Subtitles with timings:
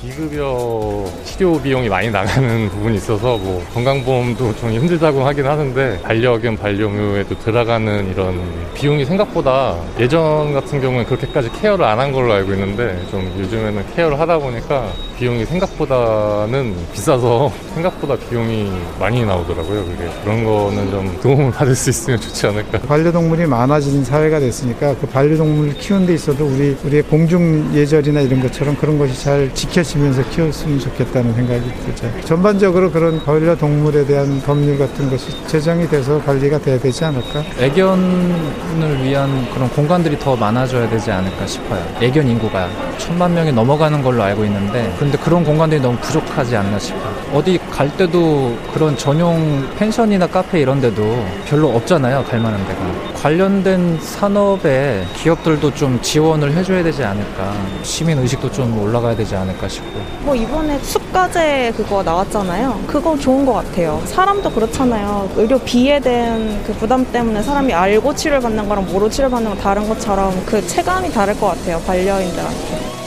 [0.00, 7.36] 비급여 치료 비용이 많이 나가는 부분이 있어서 뭐 건강보험도 좀 힘들다고 하긴 하는데 반려견 반려묘에도
[7.40, 8.40] 들어가는 이런
[8.74, 14.20] 비용이 생각보다 예전 같은 경우는 그렇게까지 케어를 안 한 걸로 알고 있는데 좀 요즘에는 케어를
[14.20, 14.88] 하다 보니까
[15.18, 19.84] 비용이 생각보다는 비싸서 생각보다 비용이 많이 나오더라고요.
[19.84, 22.78] 그게 그런 거는 좀 도움을 받을 수 있으면 좋지 않을까.
[22.82, 28.76] 반려동물이 많아진 사회가 됐으니까 그 반려동물 키우는 데 있어도 우리 우리의 공중 예절이나 이런 것처럼
[28.76, 32.20] 그런 것이 잘 지켜 지면서 키웠으면 좋겠다는 생각이 들죠.
[32.26, 37.42] 전반적으로 그런 반려동물에 대한 법률 같은 것이 제정이 돼서 관리가 돼야 되지 않을까?
[37.58, 41.82] 애견을 위한 그런 공간들이 더 많아져야 되지 않을까 싶어요.
[42.02, 47.16] 애견 인구가 천만 명이 넘어가는 걸로 알고 있는데 그런데 그런 공간들이 너무 부족하지 않나 싶어요.
[47.32, 52.24] 어디 갈 때도 그런 전용 펜션이나 카페 이런 데도 별로 없잖아요.
[52.24, 52.78] 갈 만한 데가.
[53.14, 57.54] 관련된 산업에 기업들도 좀 지원을 해줘야 되지 않을까.
[57.82, 60.00] 시민 의식도 좀 올라가야 되지 않을까 싶 고.
[60.24, 62.84] 뭐 이번에 숲가제 그거 나왔잖아요.
[62.86, 64.02] 그거 좋은 것 같아요.
[64.06, 65.30] 사람도 그렇잖아요.
[65.36, 69.88] 의료비에 대한 그 부담 때문에 사람이 알고 치료를 받는 거랑 모르고 치료를 받는 건 다른
[69.88, 71.80] 것처럼 그 체감이 다를 것 같아요.
[71.86, 72.98] 반려인들한테.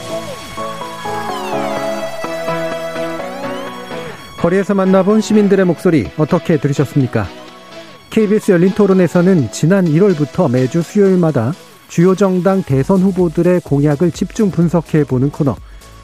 [4.42, 7.28] 거리에서 만나본 시민들의 목소리 어떻게 들으셨습니까?
[8.10, 11.54] KBS 열린 토론에서는 지난 1월부터 매주 수요일마다
[11.88, 15.56] 주요 정당 대선 후보들의 공약을 집중 분석해 보는 코너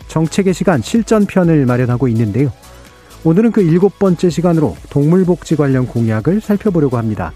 [0.08, 2.52] 정책의 시간 실전편을 마련하고 있는데요.
[3.24, 7.34] 오늘은 그 일곱 번째 시간으로 동물복지 관련 공약을 살펴보려고 합니다.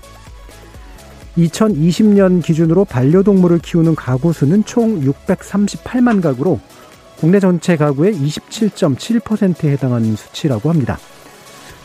[1.38, 6.60] 2020년 기준으로 반려동물을 키우는 가구 수는 총 638만 가구로
[7.18, 10.98] 국내 전체 가구의 27.7%에 해당하는 수치라고 합니다.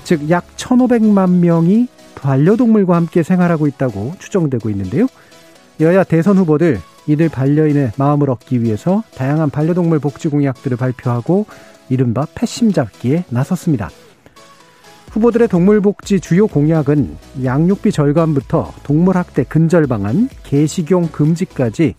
[0.04, 5.06] 즉, 약 1,500만 명이 반려동물과 함께 생활하고 있다고 추정되고 있는데요.
[5.80, 11.46] 여야 대선 후보들 이들 반려인의 마음을 얻기 위해서 다양한 반려동물 복지 공약들을 발표하고
[11.88, 13.90] 이른바 패심 잡기에 나섰습니다.
[15.12, 21.94] 후보들의 동물복지 주요 공약은 양육비 절감부터 동물학대 근절 방안, 개식용 금지까지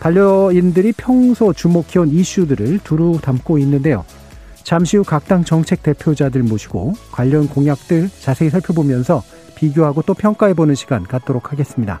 [0.00, 4.04] 반려인들이 평소 주목해온 이슈들을 두루 담고 있는데요.
[4.64, 9.22] 잠시 후 각 당 정책 대표자들 모시고 관련 공약들 자세히 살펴보면서
[9.54, 12.00] 비교하고 또 평가해보는 시간 갖도록 하겠습니다.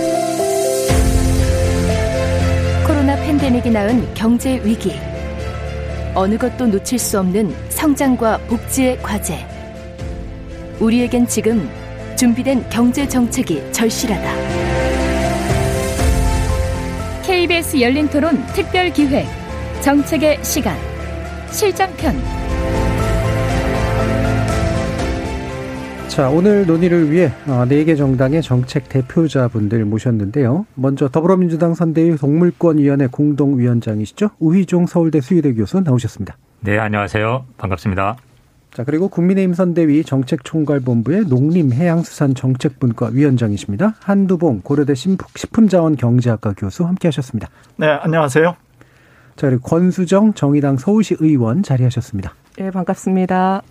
[3.41, 4.93] 팬데믹이 낳은 경제 위기.
[6.13, 9.35] 어느 것도 놓칠 수 없는 성장과 복지의 과제.
[10.79, 11.67] 우리에겐 지금
[12.15, 14.31] 준비된 경제 정책이 절실하다.
[17.23, 19.25] KBS 열린 토론 특별 기획
[19.81, 20.77] 정책의 시간
[21.49, 22.40] 실전편
[26.11, 30.65] 자, 오늘 논의를 위해 어, 네개 정당의 정책 대표자분들 모셨는데요.
[30.75, 34.31] 먼저 더불어민주당 선대위 동물권위원회 공동위원장이시죠.
[34.39, 36.35] 우희종 서울대 수의대 교수 나오셨습니다.
[36.59, 37.45] 네, 안녕하세요.
[37.57, 38.17] 반갑습니다.
[38.73, 43.95] 자, 그리고 국민의힘 선대위 정책총괄본부의 농림해양수산정책분과 위원장이십니다.
[44.01, 47.47] 한두봉 고려대 식품자원경제학과 교수 함께 하셨습니다.
[47.77, 48.57] 네, 안녕하세요.
[49.37, 52.33] 자, 그리고 권수정 정의당 서울시 의원 자리하셨습니다.
[52.59, 53.61] 예, 네, 반갑습니다.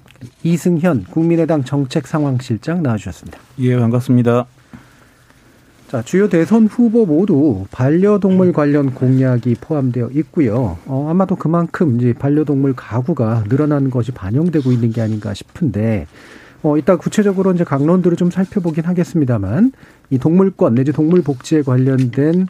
[0.43, 3.39] 이승현 국민의당 정책상황실장 나와주셨습니다.
[3.61, 4.47] 예, 반갑습니다.
[5.89, 10.79] 자, 주요 대선 후보 모두 반려동물 관련 공약이 포함되어 있고요.
[10.87, 16.07] 어, 아마도 그만큼 이제 반려동물 가구가 늘어나는 것이 반영되고 있는 게 아닌가 싶은데,
[16.63, 19.73] 어, 이따 구체적으로 이제 강론들을 좀 살펴보긴 하겠습니다만,
[20.11, 22.47] 이 동물권 내지 동물 복지에 관련된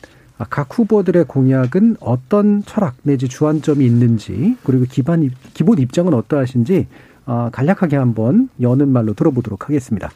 [0.50, 7.96] 각 후보들의 공약은 어떤 철학 내지 주안점이 있는지, 그리고 기반, 기본 입장은 어떠하신지, 어, 간략하게
[7.96, 10.10] 한번 여는 말로 들어보도록 하겠습니다.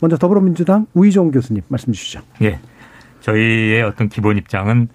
[0.00, 2.20] 먼저 더불어민주당 우희종 교수님 말씀 주시죠.
[2.42, 2.58] 예.
[3.20, 4.88] 저희의 어떤 기본 입장은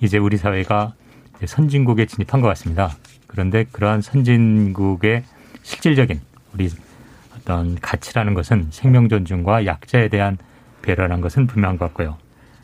[0.00, 0.94] 이제 우리 사회가
[1.36, 2.90] 이제 선진국에 진입한 것 같습니다.
[3.26, 5.24] 그런데 그러한 선진국의
[5.62, 6.20] 실질적인
[6.54, 6.70] 우리
[7.36, 10.38] 어떤 가치라는 것은 생명 존중과 약자에 대한
[10.82, 12.16] 배려라는 것은 분명한 것 같고요.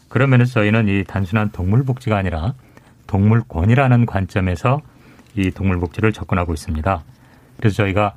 [0.09, 2.55] 그러면은 저희는 이 단순한 동물 복지가 아니라
[3.07, 4.81] 동물권이라는 관점에서
[5.35, 7.03] 이 동물 복지를 접근하고 있습니다.
[7.59, 8.15] 그래서 저희가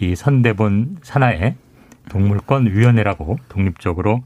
[0.00, 1.56] 이 선대본 산하에
[2.08, 4.22] 동물권 위원회라고 독립적으로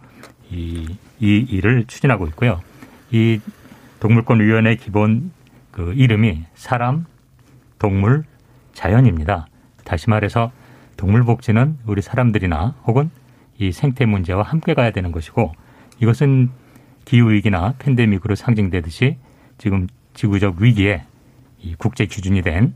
[0.50, 2.60] 이, 이 일을 추진하고 있고요.
[3.10, 3.40] 이
[4.00, 5.30] 동물권 위원회 기본
[5.70, 7.06] 그 이름이 사람,
[7.78, 8.24] 동물,
[8.72, 9.46] 자연입니다.
[9.84, 10.50] 다시 말해서
[10.96, 13.10] 동물 복지는 우리 사람들이나 혹은
[13.58, 15.52] 이 생태 문제와 함께 가야 되는 것이고
[16.00, 16.50] 이것은
[17.04, 19.16] 기후 위기나 팬데믹으로 상징되듯이
[19.56, 21.04] 지금 지구적 위기에
[21.60, 22.74] 이 국제 기준이 된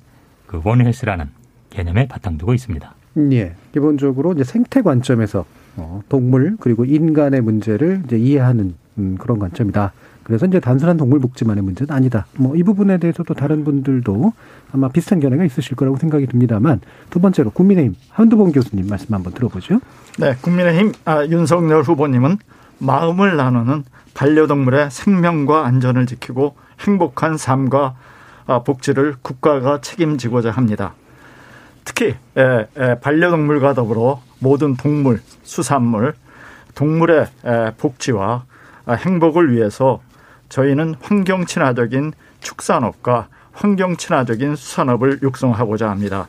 [0.52, 1.30] 그 원헬스라는
[1.72, 2.94] 개념에 바탕 두고 있습니다.
[3.32, 3.54] 예.
[3.72, 5.44] 기본적으로 이제 생태 관점에서
[5.76, 9.92] 어, 동물 그리고 인간의 문제를 이제 이해하는 음, 그런 관점이다.
[10.22, 12.26] 그래서 이제 단순한 동물 복지만의 문제는 아니다.
[12.36, 14.32] 뭐 이 부분에 대해서도 다른 분들도
[14.72, 16.80] 아마 비슷한 견해가 있으실 거라고 생각이 듭니다만
[17.10, 19.80] 두 번째로 국민의힘 한두봉 교수님 말씀 한번 들어보죠.
[20.18, 22.36] 네, 국민의힘 아, 윤석열 후보님은
[22.78, 23.84] 마음을 나누는
[24.14, 27.94] 반려동물의 생명과 안전을 지키고 행복한 삶과
[28.46, 30.94] 아, 복지를 국가가 책임지고자 합니다.
[31.84, 36.14] 특히 에, 에, 반려동물과 더불어 모든 동물, 수산물,
[36.74, 38.44] 동물의 에, 복지와
[38.84, 40.00] 아, 행복을 위해서
[40.48, 46.28] 저희는 환경 친화적인 축산업과 환경 친화적인 수산업을 육성하고자 합니다.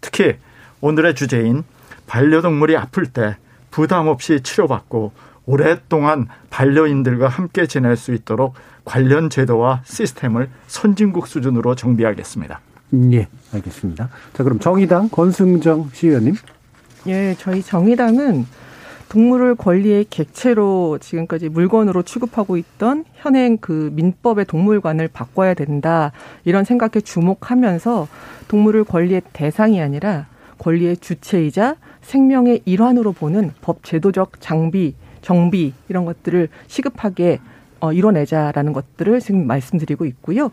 [0.00, 0.36] 특히
[0.80, 1.64] 오늘의 주제인
[2.06, 3.36] 반려동물이 아플 때
[3.70, 5.12] 부담 없이 치료받고
[5.46, 8.54] 오랫동안 반려인들과 함께 지낼 수 있도록
[8.84, 12.60] 관련 제도와 시스템을 선진국 수준으로 정비하겠습니다.
[13.12, 14.08] 예, 알겠습니다.
[14.32, 16.34] 자, 그럼 정의당 권승정 시의원님.
[17.06, 18.46] 예, 저희 정의당은
[19.08, 26.12] 동물을 권리의 객체로 지금까지 물건으로 취급하고 있던 현행 그 민법의 동물관을 바꿔야 된다.
[26.44, 28.06] 이런 생각에 주목하면서
[28.46, 30.26] 동물을 권리의 대상이 아니라
[30.58, 37.40] 권리의 주체이자 생명의 일환으로 보는 법 제도적 장비, 정비 이런 것들을 시급하게
[37.80, 40.50] 어, 이뤄내자라는 것들을 지금 말씀드리고 있고요.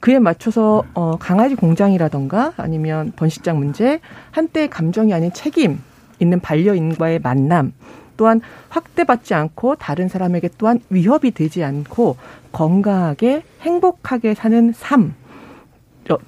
[0.00, 4.00] 그에 맞춰서 어, 강아지 공장이라던가 아니면 번식장 문제,
[4.30, 5.80] 한때의 감정이 아닌 책임
[6.18, 7.72] 있는 반려인과의 만남,
[8.16, 12.16] 또한 확대받지 않고 다른 사람에게 또한 위협이 되지 않고
[12.52, 15.14] 건강하게 행복하게 사는 삶.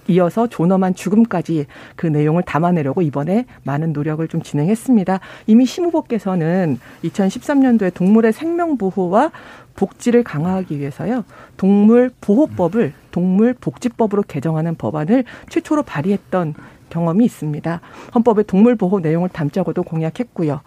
[0.09, 1.67] 이어서 존엄한 죽음까지
[1.97, 5.21] 그 내용을 담아내려고 이번에 많은 노력을 좀 진행했습니다.
[5.47, 9.31] 이미 심 후보께서는 2013년도에 동물의 생명 보호와
[9.77, 11.25] 복지를 강화하기 위해서요.
[11.57, 16.55] 동물 보호법을 동물 복지법으로 개정하는 법안을 최초로 발의했던
[16.91, 17.81] 경험이 있습니다.
[18.15, 20.61] 헌법에 동물 보호 내용을 담자고도 공약했고요.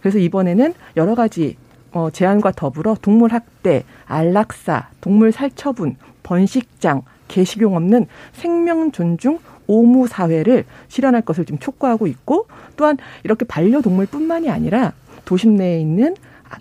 [0.00, 1.56] 그래서 이번에는 여러 가지
[1.92, 10.64] 어, 제안과 더불어 동물 학대, 안락사, 동물 살처분, 번식장, 개식용 없는 생명 존중 오무 사회를
[10.88, 12.46] 실현할 것을 지금 촉구하고 있고
[12.76, 14.92] 또한 이렇게 반려동물뿐만이 아니라
[15.24, 16.14] 도심 내에 있는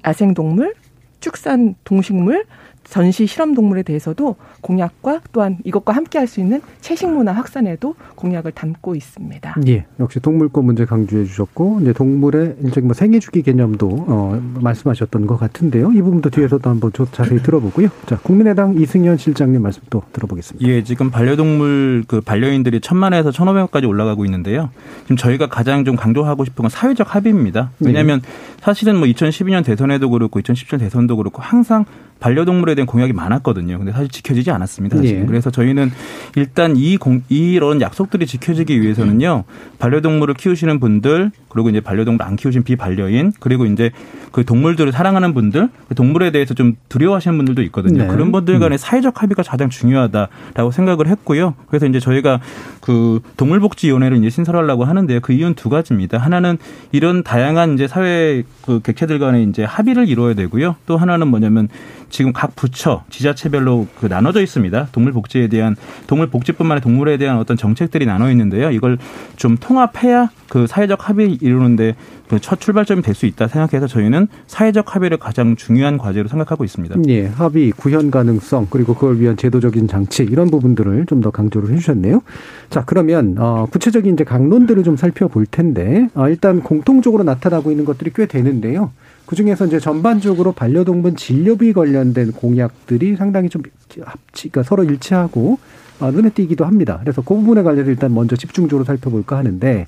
[0.06, 0.74] 야생동물,
[1.20, 2.46] 축산 동식물
[2.88, 8.52] 전시 실험 동물에 대해서도 공약과 또한 이것과 함께 할 수 있는 채식 문화 확산에도 공약을
[8.52, 9.56] 담고 있습니다.
[9.68, 15.28] 예, 역시 동물권 문제 강조해 주셨고 이제 동물의 일종의 뭐 생애 주기 개념도 어, 말씀하셨던
[15.28, 15.92] 것 같은데요.
[15.92, 17.90] 이 부분도 뒤에서도 한번 자세히 들어보고요.
[18.08, 20.68] 자, 국민의당 이승현 실장님 말씀 또 들어보겠습니다.
[20.68, 24.72] 예, 지금 반려동물 그 반려인들이 천만에서 천오백까지 올라가고 있는데요.
[25.04, 27.70] 지금 저희가 가장 좀 강조하고 싶은 건 사회적 합의입니다.
[27.80, 28.22] 왜냐하면
[28.62, 31.86] 사실은 뭐 2012년 대선에도 그렇고 2017년 대선도 그렇고 항상
[32.20, 33.78] 반려동물에 대한 공약이 많았거든요.
[33.78, 34.98] 근데 사실 지켜지지 않았습니다.
[34.98, 35.22] 사실.
[35.22, 35.26] 예.
[35.26, 35.92] 그래서 저희는
[36.36, 39.44] 일단 이 공, 이런 약속들이 지켜지기 위해서는요.
[39.80, 43.92] 반려동물을 키우시는 분들 그리고 이제 반려동물 안 키우신 비반려인 그리고 이제
[44.32, 48.04] 그 동물들을 사랑하는 분들 그 동물에 대해서 좀 두려워하시는 분들도 있거든요.
[48.04, 48.08] 네.
[48.08, 48.78] 그런 분들 간의 음.
[48.78, 51.54] 사회적 합의가 가장 중요하다라고 생각을 했고요.
[51.68, 52.42] 그래서 이제 저희가
[52.82, 55.20] 그 동물복지위원회를 이제 신설하려고 하는데요.
[55.22, 56.18] 그 이유는 두 가지입니다.
[56.18, 56.58] 하나는
[56.92, 60.76] 이런 다양한 이제 사회 그 객체들 간의 이제 합의를 이루어야 되고요.
[60.86, 61.70] 또 하나는 뭐냐면
[62.16, 64.88] 지금 각 부처, 지자체별로 그 나눠져 있습니다.
[64.94, 65.76] 동물 복지에 대한
[66.08, 68.72] 동물 복지뿐만 아니라 동물에 대한 어떤 정책들이 나눠 있는데요.
[68.72, 68.98] 이걸
[69.36, 71.96] 좀 통합해야 그 사회적 합의 이루는데
[72.30, 76.96] 그 첫 출발점이 될 수 있다 생각해서 저희는 사회적 합의를 가장 중요한 과제로 생각하고 있습니다.
[77.10, 82.22] 예, 합의, 구현 가능성 그리고 그걸 위한 제도적인 장치 이런 부분들을 좀 더 강조를 해주셨네요.
[82.70, 88.12] 자, 그러면 어, 구체적인 이제 강론들을 좀 살펴볼 텐데 어, 일단 공통적으로 나타나고 있는 것들이
[88.16, 88.92] 꽤 되는데요.
[89.26, 93.64] 그 중에서 이제 전반적으로 반려동물 진료비 관련된 공약들이 상당히 좀
[94.04, 95.58] 합치, 그러니까 서로 일치하고
[96.00, 97.00] 어, 눈에 띄기도 합니다.
[97.02, 99.88] 그래서 그 부분에 관해서 일단 먼저 집중적으로 살펴볼까 하는데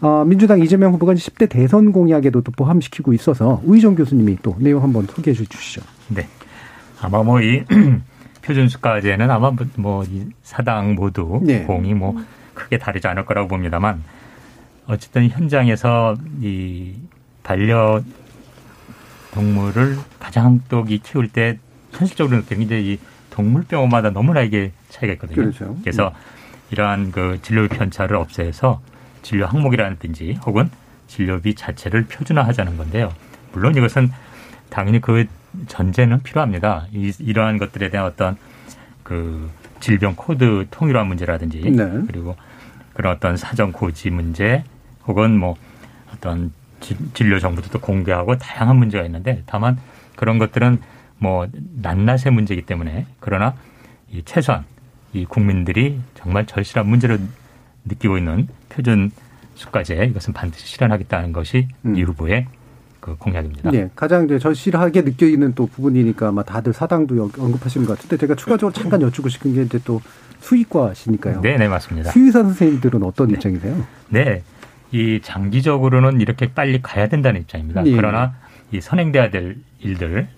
[0.00, 5.06] 어, 민주당 이재명 후보가 10대 대선 공약에도 또 포함시키고 있어서 우희정 교수님이 또 내용 한번
[5.06, 5.82] 소개해 주시죠.
[6.08, 6.26] 네.
[7.00, 7.62] 아마 뭐 이
[8.42, 11.62] 표준수까지는 아마 뭐 이 사당 모두 네.
[11.62, 12.16] 공이 뭐
[12.54, 14.02] 크게 다르지 않을 거라고 봅니다만
[14.86, 16.94] 어쨌든 현장에서 이
[17.44, 18.02] 반려
[19.32, 21.58] 동물을 가장 또이 키울 때
[21.90, 22.98] 현실적으로 느끼는 게이
[23.30, 25.36] 동물병원마다 너무나 이게 차이가 있거든요.
[25.36, 25.76] 그렇죠.
[25.80, 26.12] 그래서
[26.70, 28.80] 이러한 그 진료 편차를 없애서
[29.22, 30.70] 진료 항목이라든지 혹은
[31.06, 33.12] 진료비 자체를 표준화하자는 건데요.
[33.52, 34.10] 물론 이것은
[34.70, 35.26] 당연히 그
[35.68, 36.86] 전제는 필요합니다.
[36.92, 38.36] 이, 이러한 것들에 대한 어떤
[39.02, 42.02] 그 질병 코드 통일화 문제라든지 네.
[42.06, 42.36] 그리고
[42.94, 44.64] 그런 어떤 사전 고지 문제
[45.06, 45.56] 혹은 뭐
[46.14, 46.61] 어떤 지-
[47.14, 49.78] 진료 정보도 공개하고 다양한 문제가 있는데 다만
[50.16, 50.78] 그런 것들은
[51.18, 51.46] 뭐
[51.82, 53.54] 낱낱의 문제이기 때문에 그러나
[54.10, 54.64] 이 최소한
[55.12, 57.20] 이 국민들이 정말 절실한 문제를
[57.84, 59.10] 느끼고 있는 표준
[59.54, 62.46] 수가제 이것은 반드시 실현하겠다는 것이 이 후보의
[63.00, 63.70] 그 공약입니다.
[63.72, 68.36] 네, 가장 이제 절실하게 느껴지는 또 부분이니까 아마 다들 사당도 여- 언급하시는 것 같은데 제가
[68.36, 70.00] 추가적으로 잠깐 여쭙고 싶은 게 이제 또
[70.40, 71.40] 수의과시니까요.
[71.40, 72.10] 네, 네 맞습니다.
[72.10, 73.84] 수의사 선생님들은 어떤 입장이세요?
[74.08, 74.42] 네,
[74.92, 77.84] 이 장기적으로는 이렇게 빨리 가야 된다는 입장입니다.
[77.86, 77.96] 예.
[77.96, 78.34] 그러나
[78.70, 80.28] 이 선행돼야 될 일들, 예를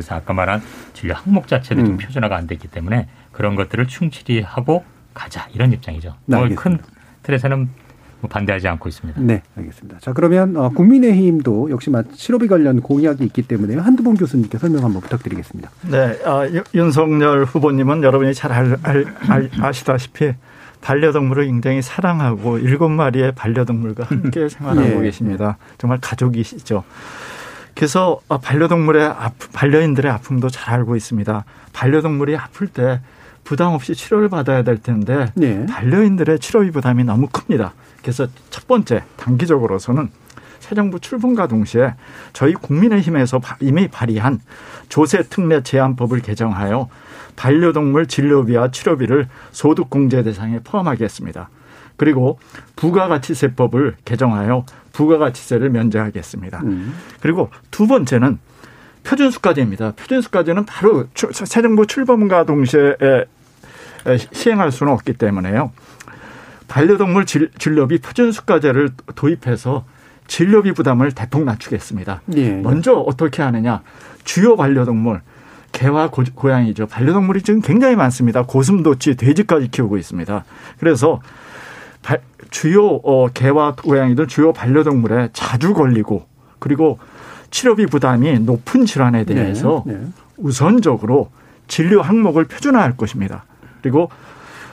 [0.00, 1.86] 들어서 아까 말한 진료 항목 자체도 음.
[1.86, 6.14] 좀 표준화가 안 됐기 때문에 그런 것들을 충실히 하고 가자 이런 입장이죠.
[6.26, 6.62] 네, 뭐 알겠습니다.
[6.62, 6.92] 큰
[7.22, 7.68] 틀에서는
[8.20, 9.20] 뭐 반대하지 않고 있습니다.
[9.20, 9.98] 네, 알겠습니다.
[9.98, 15.02] 자, 그러면 어, 국민의힘도 역시 마- 실업이 관련 공약이 있기 때문에 한두봉 교수님께 설명 한번
[15.02, 15.70] 부탁드리겠습니다.
[15.90, 20.34] 네, 아, 유- 윤석열 후보님은 여러분이 잘 알, 알, 알, 아시다시피
[20.82, 25.02] 반려동물을 굉장히 사랑하고 일곱 마리의 반려동물과 함께 생활하고 예.
[25.02, 25.56] 계십니다.
[25.78, 26.84] 정말 가족이시죠.
[27.74, 31.44] 그래서 아, 반려동물의 아프, 반려인들의 아픔도 잘 알고 있습니다.
[31.72, 33.00] 반려동물이 아플 때
[33.44, 35.64] 부담 없이 치료를 받아야 될 텐데 네.
[35.66, 37.72] 반려인들의 치료비 부담이 너무 큽니다.
[38.02, 40.10] 그래서 첫 번째 단기적으로서는
[40.60, 41.94] 새 정부 출범과 동시에
[42.32, 44.40] 저희 국민의힘에서 바- 이미 발의한
[44.88, 46.88] 조세 특례 제한법을 개정하여
[47.36, 51.48] 반려동물 진료비와 치료비를 소득 공제 대상에 포함하게 했습니다.
[51.96, 52.38] 그리고
[52.76, 56.60] 부가가치세법을 개정하여 부가가치세를 면제하겠습니다.
[56.64, 56.94] 음.
[57.20, 58.38] 그리고 두 번째는
[59.04, 59.92] 표준수가제입니다.
[59.92, 62.96] 표준수가제는 바로 추- 새 정부 출범과 동시에
[64.32, 65.72] 시행할 수는 없기 때문에요.
[66.68, 69.84] 반려동물 진- 진료비 표준수가제를 도입해서
[70.26, 72.22] 진료비 부담을 대폭 낮추겠습니다.
[72.36, 72.50] 예.
[72.52, 73.82] 먼저 어떻게 하느냐?
[74.24, 75.20] 주요 반려동물
[75.72, 76.86] 개와 고, 고양이죠.
[76.86, 78.42] 반려동물이 지금 굉장히 많습니다.
[78.42, 80.44] 고슴도치, 돼지까지 키우고 있습니다.
[80.78, 81.20] 그래서
[82.02, 82.18] 바-
[82.50, 86.26] 주요 어, 개와 고양이들 주요 반려동물에 자주 걸리고
[86.58, 86.98] 그리고
[87.50, 90.06] 치료비 부담이 높은 질환에 대해서 네, 네.
[90.36, 91.30] 우선적으로
[91.68, 93.44] 진료 항목을 표준화할 것입니다.
[93.80, 94.10] 그리고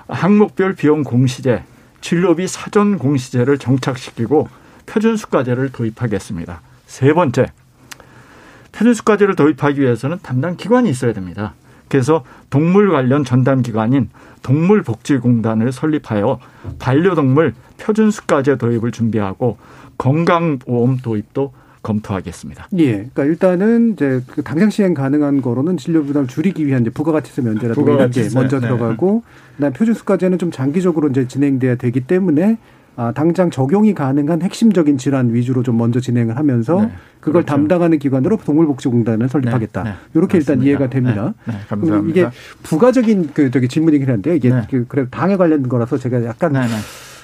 [0.08, 1.64] 항목별 비용 공시제,
[2.02, 4.48] 진료비 사전 공시제를 정착시키고
[4.86, 6.62] 표준 수가제를 도입하겠습니다.
[6.88, 7.48] 세 번째,
[8.80, 11.54] 표준수가제를 도입하기 위해서는 담당 기관이 있어야 됩니다.
[11.90, 14.10] 그래서 동물 관련 전담 기관인
[14.42, 16.40] 동물복지공단을 설립하여
[16.78, 19.58] 반려동물 표준수가제 도입을 준비하고
[19.98, 22.68] 건강보험 도입도 검토하겠습니다.
[22.78, 27.42] 예, 그러니까 일단은 이제 그 당장 시행 가능한 거로는 진료 부담 줄이기 위한 이제 부가가치세
[27.42, 28.68] 면제라든가 이런 게 부가가치세, 먼저 네.
[28.68, 29.24] 들어가고,
[29.56, 32.58] 그다음 표준수가제는 좀 장기적으로 이제 진행돼야 되기 때문에
[32.96, 37.46] 아, 당장 적용이 가능한 핵심적인 질환 위주로 좀 먼저 진행을 하면서 네, 그걸 그렇죠.
[37.46, 39.84] 담당하는 기관으로 동물복지공단을 설립하겠다.
[39.84, 40.70] 네, 네, 이렇게 일단 맞습니다.
[40.70, 41.34] 이해가 됩니다.
[41.46, 42.10] 네, 네, 감사합니다.
[42.10, 42.30] 이게
[42.64, 44.36] 부가적인 그 저기 질문이긴 한데요.
[44.36, 44.62] 이게 네.
[44.70, 46.68] 그 그래 당에 관련된 거라서 제가 약간 네, 네.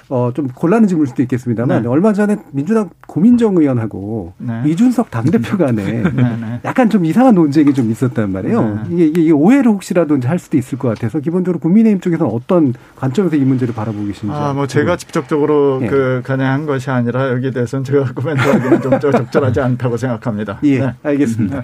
[0.09, 1.87] 어, 좀 곤란한 질문일 수도 있겠습니다만 네.
[1.87, 4.63] 얼마 전에 민주당 고민정 의원하고 네.
[4.67, 6.59] 이준석 당대표 간에 네, 네.
[6.63, 8.85] 약간 좀 이상한 논쟁이 좀 있었단 말이에요.
[8.91, 13.35] 이게, 이게 오해를 혹시라도 이제 할 수도 있을 것 같아서 기본적으로 국민의힘 쪽에서는 어떤 관점에서
[13.35, 14.33] 이 문제를 바라보고 계신지.
[14.35, 15.87] 아, 뭐 제가 직접적으로 예.
[15.87, 20.59] 그 관여한 것이 아니라 여기에 대해서는 제가 코멘트하기는 좀 적절하지 않다고 생각합니다.
[20.63, 20.93] 예, 네.
[21.03, 21.63] 알겠습니다.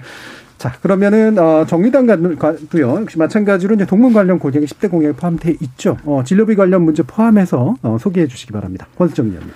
[0.62, 3.00] 자, 그러면은 어, 정의당 가도요.
[3.00, 5.96] 역시 마찬가지로 이제 동물 관련 고객이 10대 공약에 포함돼 있죠.
[6.04, 8.86] 어, 진료비 관련 문제 포함해서 어, 소개해 주시기 바랍니다.
[8.96, 9.50] 권수정 의원님.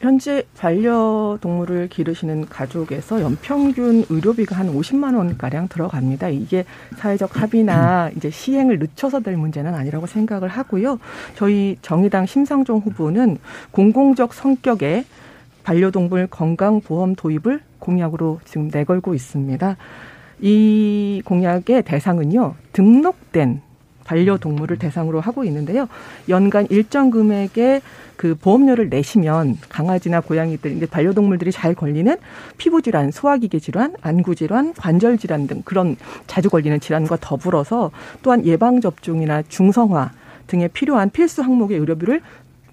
[0.00, 6.30] 현재 반려동물을 기르시는 가족에서 연평균 의료비가 한 50만 원 가량 들어갑니다.
[6.30, 6.64] 이게
[6.96, 10.98] 사회적 합의나 이제 시행을 늦춰서 될 문제는 아니라고 생각을 하고요.
[11.36, 13.38] 저희 정의당 심상정 후보는
[13.70, 15.04] 공공적 성격의
[15.62, 19.76] 반려동물 건강보험 도입을 공약으로 지금 내걸고 있습니다.
[20.40, 23.62] 이 공약의 대상은요, 등록된
[24.04, 25.88] 반려동물을 대상으로 하고 있는데요.
[26.28, 27.80] 연간 일정 금액의
[28.16, 32.16] 그 보험료를 내시면 강아지나 고양이들, 이제 반려동물들이 잘 걸리는
[32.58, 37.90] 피부질환, 소화기계 질환, 안구질환, 관절질환 등 그런 자주 걸리는 질환과 더불어서
[38.22, 40.12] 또한 예방접종이나 중성화
[40.46, 42.20] 등에 필요한 필수 항목의 의료비를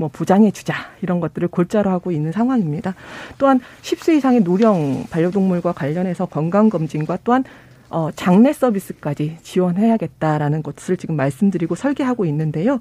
[0.01, 2.95] 뭐 보장해 주자 이런 것들을 골자로 하고 있는 상황입니다.
[3.37, 7.43] 또한 10세 이상의 노령 반려동물과 관련해서 건강 검진과 또한
[7.91, 12.79] 어, 장례 서비스까지 지원해야겠다라는 것을 지금 말씀드리고 설계하고 있는데요.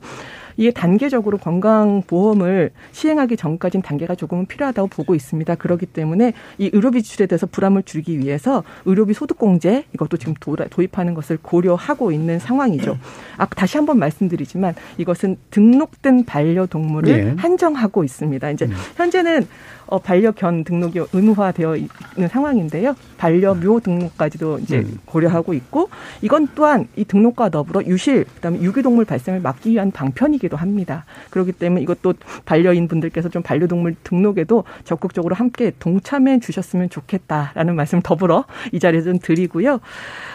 [0.61, 5.55] 이게 단계적으로 건강보험을 시행하기 전까지는 단계가 조금은 필요하다고 보고 있습니다.
[5.55, 11.39] 그렇기 때문에 이 의료비 지출에 대해서 불안을 줄이기 위해서 의료비 소득공제 이것도 지금 도입하는 것을
[11.41, 12.99] 고려하고 있는 상황이죠.
[13.39, 17.35] 아, 다시 한번 말씀드리지만 이것은 등록된 반려동물을 네.
[17.39, 18.51] 한정하고 있습니다.
[18.51, 18.73] 이제 음.
[18.97, 19.47] 현재는
[19.91, 22.95] 어, 반려견 등록이 의무화되어 있는 상황인데요.
[23.19, 24.99] 반려묘 등록까지도 이제 음.
[25.05, 25.91] 고려하고 있고
[26.23, 31.05] 이건 또한 이 등록과 더불어 유실 그다음에 유기동물 발생을 막기 위한 방편이기도 합니다.
[31.31, 38.45] 그렇기 때문에 이것도 반려인 분들께서 좀 반려동물 등록에도 적극적으로 함께 동참해 주셨으면 좋겠다라는 말씀 더불어
[38.73, 39.81] 이 자리에 좀 드리고요.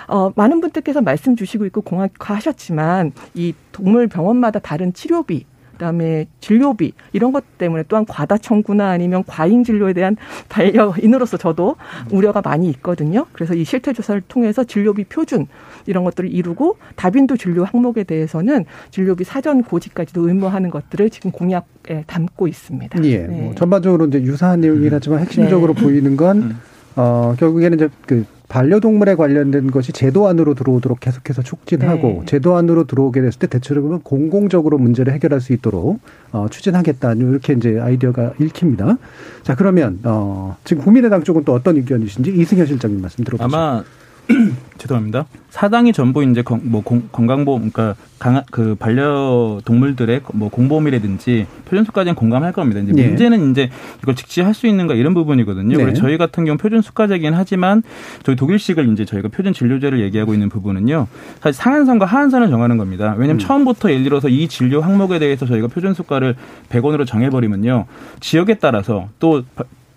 [0.08, 7.32] 어, 많은 분들께서 말씀 주시고 있고 공학하셨지만 이 동물 병원마다 다른 치료비 그다음에 진료비 이런
[7.32, 10.18] 것 때문에 또한 과다 청구나 아니면 과잉 진료에 대한
[10.50, 11.76] 반려인으로서 저도
[12.12, 13.26] 우려가 많이 있거든요.
[13.32, 15.48] 그래서 이 실태 조사를 통해서 진료비 표준
[15.86, 22.48] 이런 것들을 이루고 다빈도 진료 항목에 대해서는 진료비 사전 고지까지도 의무화하는 것들을 지금 공약에 담고
[22.48, 23.04] 있습니다.
[23.04, 23.18] 예.
[23.20, 23.42] 네.
[23.42, 25.82] 뭐 전반적으로 이제 유사한 내용이라지만 핵심적으로 네.
[25.82, 26.60] 보이는 건 음.
[26.96, 32.22] 어, 결국에는 이제 그 반려동물에 관련된 것이 제도 안으로 들어오도록 계속해서 촉진하고 네.
[32.26, 36.00] 제도 안으로 들어오게 됐을 때 대체적으로 공공적으로 문제를 해결할 수 있도록
[36.32, 38.98] 어, 추진하겠다 이렇게 이제 아이디어가 읽힙니다.
[39.44, 43.44] 자 그러면 어, 지금 국민의당 쪽은 또 어떤 의견이신지 이승현 실장님 말씀 들어보죠.
[43.44, 43.84] 아마
[44.78, 45.26] 죄송합니다.
[45.50, 52.16] 사당이 전부 이제 건, 뭐 공, 건강보험, 그러니까 강, 그 반려 동물들의 뭐 공보험이라든지 표준수까지는
[52.16, 52.82] 공감할 겁니다.
[52.82, 53.08] 이제 네.
[53.08, 53.70] 문제는 이제
[54.02, 55.78] 이걸 직시할 수 있는가 이런 부분이거든요.
[55.78, 55.84] 네.
[55.84, 57.84] 그래서 저희 같은 경우 표준수가제긴 하지만
[58.24, 61.08] 저희 독일식을 이제 저희가 표준 진료제를 얘기하고 있는 부분은요.
[61.42, 63.16] 사실 상한선과 하한선을 정하는 겁니다.
[63.18, 63.40] 왜냐하면 음.
[63.40, 66.36] 처음부터 예를 들어서 이 진료 항목에 대해서 저희가 표준수가를
[66.70, 67.86] 100원으로 정해버리면요.
[68.20, 69.44] 지역에 따라서 또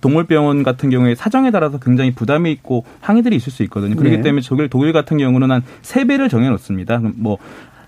[0.00, 3.96] 동물병원 같은 경우에 사정에 따라서 굉장히 부담이 있고 항의들이 있을 수 있거든요.
[3.96, 4.22] 그렇기 네.
[4.22, 7.00] 때문에 독일 독일 같은 경우는 한 세배를 정해 놓습니다.
[7.16, 7.38] 뭐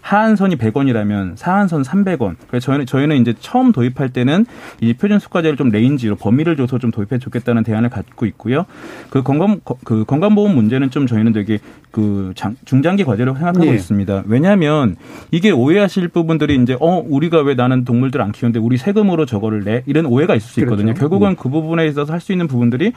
[0.00, 2.36] 하한선이 100원이라면 상한선 300원.
[2.48, 4.46] 그래서 저희는 저희는 이제 처음 도입할 때는
[4.80, 8.64] 이 표준 수가제를 좀 range로 범위를 줘서 좀 도입해 좋겠다는 대안을 갖고 있고요.
[9.10, 11.58] 그 건강 그 건강보험 문제는 좀 저희는 되게
[11.90, 13.74] 그 장, 중장기 과제로 생각하고 네.
[13.74, 14.24] 있습니다.
[14.26, 14.96] 왜냐하면
[15.30, 19.82] 이게 오해하실 부분들이 이제 어 우리가 왜 나는 동물들 안 키우는데 우리 세금으로 저거를 내
[19.86, 20.86] 이런 오해가 있을 수 있거든요.
[20.94, 21.00] 그렇죠.
[21.00, 21.36] 결국은 음.
[21.36, 22.92] 그 부분에 있어서 할 수 있는 부분들이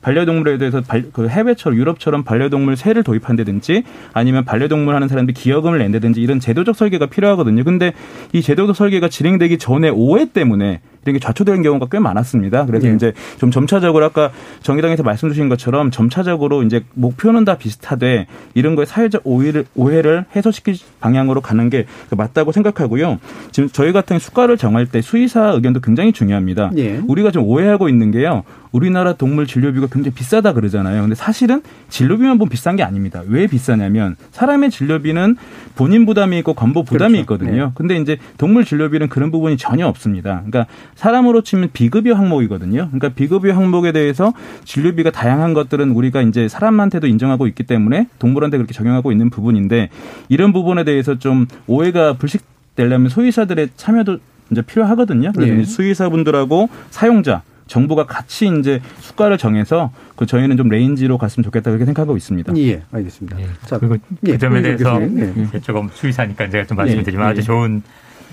[0.00, 6.20] 반려동물에 대해서 발, 그 해외처럼 유럽처럼 반려동물 세를 도입한다든지 아니면 반려동물 하는 사람들이 기여금을 낸다든지
[6.20, 7.64] 이런 제도적 설계가 필요하거든요.
[7.64, 7.92] 근데
[8.32, 12.66] 이 제도적 설계가 진행되기 전에 오해 때문에 이런 게 좌초되는 경우가 꽤 많았습니다.
[12.66, 12.94] 그래서 네.
[12.94, 14.30] 이제 좀 점차적으로 아까
[14.62, 20.76] 정의당에서 말씀 주신 것처럼 점차적으로 이제 목표는 다 비슷하되 이런 거에 사회적 오해를 오해를 해소시킬
[21.00, 23.18] 방향으로 가는 게 맞다고 생각하고요.
[23.52, 26.70] 지금 저희 같은 수가를 정할 때 수의사 의견도 굉장히 중요합니다.
[26.74, 27.00] 네.
[27.06, 28.44] 우리가 좀 오해하고 있는 게요.
[28.72, 31.02] 우리나라 동물 진료비가 굉장히 비싸다 그러잖아요.
[31.02, 33.22] 근데 사실은 진료비만 보면 비싼 게 아닙니다.
[33.26, 35.36] 왜 비싸냐면 사람의 진료비는
[35.74, 37.44] 본인 부담이 있고 건보 부담이 그렇죠.
[37.44, 37.66] 있거든요.
[37.66, 37.72] 네.
[37.74, 40.42] 근데 이제 동물 진료비는 그런 부분이 전혀 없습니다.
[40.46, 42.88] 그러니까 사람으로 치면 비급여 항목이거든요.
[42.90, 44.32] 그러니까 비급여 항목에 대해서
[44.64, 49.90] 진료비가 다양한 것들은 우리가 이제 사람한테도 인정하고 있기 때문에 동물한테 그렇게 적용하고 있는 부분인데
[50.28, 54.18] 이런 부분에 대해서 좀 오해가 불식되려면 소유자들의 참여도
[54.50, 55.32] 이제 필요하거든요.
[55.34, 55.64] 그래서 예.
[55.64, 62.16] 수의사분들하고 사용자 정부가 같이 이제 수가를 정해서 그 저희는 좀 range로 갔으면 좋겠다 그렇게 생각하고
[62.16, 62.56] 있습니다.
[62.56, 63.40] 예, 알겠습니다.
[63.40, 63.46] 예.
[63.66, 65.60] 자, 그리고 예, 그 점에 대해서 예.
[65.60, 67.30] 조금 수의사니까 제가 좀 말씀드리면 예.
[67.30, 67.82] 아주 좋은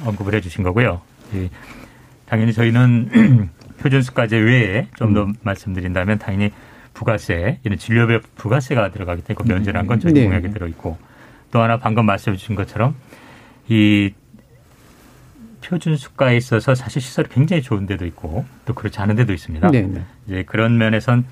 [0.04, 1.02] 언급을 해주신 거고요.
[1.36, 1.50] 예.
[2.26, 5.34] 당연히 저희는 표준수가제 외에 좀더 음.
[5.44, 6.52] 말씀드린다면 당연히
[6.94, 10.24] 부가세 이런 진료비 부가세가 들어가기 때문에 면제란 건 저희 네.
[10.24, 10.98] 공약에 들어 있고
[11.52, 12.96] 또 하나 방금 말씀해 주신 것처럼
[13.68, 14.12] 이
[15.66, 19.72] 표준 수가에 있어서 사실 시설이 굉장히 좋은 데도 있고 또 그렇지 않은 데도 있습니다.
[19.72, 20.04] 네, 네.
[20.28, 21.26] 이제 그런 면에선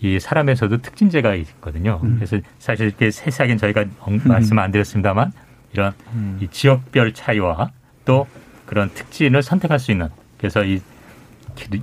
[0.00, 2.00] 이 사람에서도 특징제가 있거든요.
[2.02, 2.16] 음.
[2.16, 4.20] 그래서 사실 이렇게 세세하게 저희가 음.
[4.24, 5.32] 말씀 안 드렸습니다만
[5.72, 6.38] 이런 음.
[6.40, 7.70] 이 지역별 차이와
[8.04, 8.26] 또
[8.66, 10.82] 그런 특징을 선택할 수 있는 그래서 이,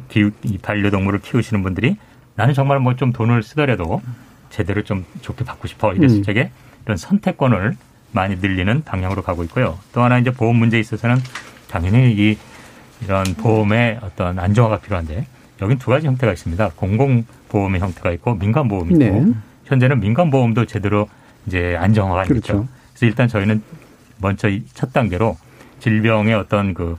[0.10, 1.98] 기, 이 반려동물을 키우시는 분들이
[2.36, 4.02] 나는 정말 뭐 좀 돈을 쓰더라도
[4.50, 6.24] 제대로 좀 좋게 받고 싶어 이랬을 음.
[6.24, 6.52] 적에
[6.86, 7.76] 이런 선택권을
[8.12, 9.80] 많이 늘리는 방향으로 가고 있고요.
[9.94, 11.18] 또 하나 이제 보험 문제에 있어서는
[11.74, 12.38] 당연히 이
[13.02, 15.26] 이런 보험의 어떤 안정화가 필요한데
[15.62, 16.72] 여긴 두 가지 형태가 있습니다.
[16.76, 19.34] 공공 보험의 형태가 있고 민간 보험이 있고 네.
[19.66, 21.10] 현재는 민간 보험도 제대로
[21.48, 22.38] 이제 안정화가 그렇죠.
[22.38, 22.68] 있죠.
[22.94, 23.62] 그래서 일단 저희는
[24.20, 25.38] 먼저 첫 단계로
[25.80, 26.96] 질병의 어떤 그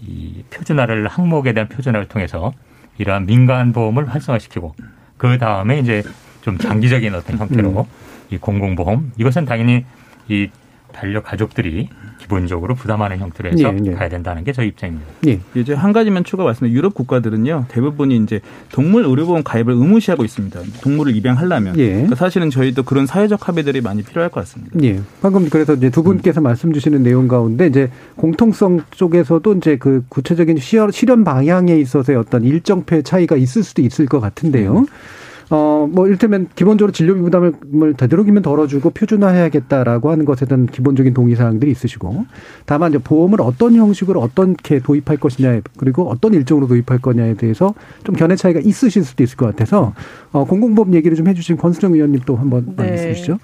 [0.00, 2.52] 이 표준화를 항목에 대한 표준화를 통해서
[2.98, 4.74] 이러한 민간 보험을 활성화시키고
[5.16, 6.02] 그 다음에 이제
[6.42, 7.84] 좀 장기적인 어떤 형태로 음.
[8.30, 9.84] 이 공공보험 이것은 당연히
[10.28, 10.48] 이
[10.92, 13.92] 반려 가족들이 기본적으로 부담하는 형태로 해서 예, 예.
[13.92, 15.06] 가야 된다는 게 저희 입장입니다.
[15.26, 15.40] 예.
[15.54, 18.40] 이제 한 가지만 추가 말씀드리면 유럽 국가들은요 대부분이 이제
[18.72, 20.60] 동물 의료보험 가입을 의무시하고 있습니다.
[20.82, 21.90] 동물을 입양하려면 예.
[21.90, 24.78] 그러니까 사실은 저희도 그런 사회적 합의들이 많이 필요할 것 같습니다.
[24.82, 25.00] 예.
[25.22, 30.58] 방금 그래서 이제 두 분께서 말씀 주시는 내용 가운데 이제 공통성 쪽에서도 이제 그 구체적인
[30.58, 34.86] 실현 방향에 있어서의 어떤 일정표의 차이가 있을 수도 있을 것 같은데요.
[35.50, 41.70] 어, 뭐, 이를테면 기본적으로 진료비 부담을 되도록이면 덜어주고 표준화해야겠다라고 하는 것에 대한 기본적인 동의 사항들이
[41.70, 42.26] 있으시고
[42.66, 48.14] 다만 이제 보험을 어떤 형식으로 어떻게 도입할 것이냐 그리고 어떤 일정으로 도입할 거냐에 대해서 좀
[48.14, 49.94] 견해 차이가 있으실 수도 있을 것 같아서
[50.32, 52.90] 어, 공공보험 얘기를 좀 해주신 권수정 의원님 또 한번 네.
[52.90, 53.38] 말씀해 주시죠.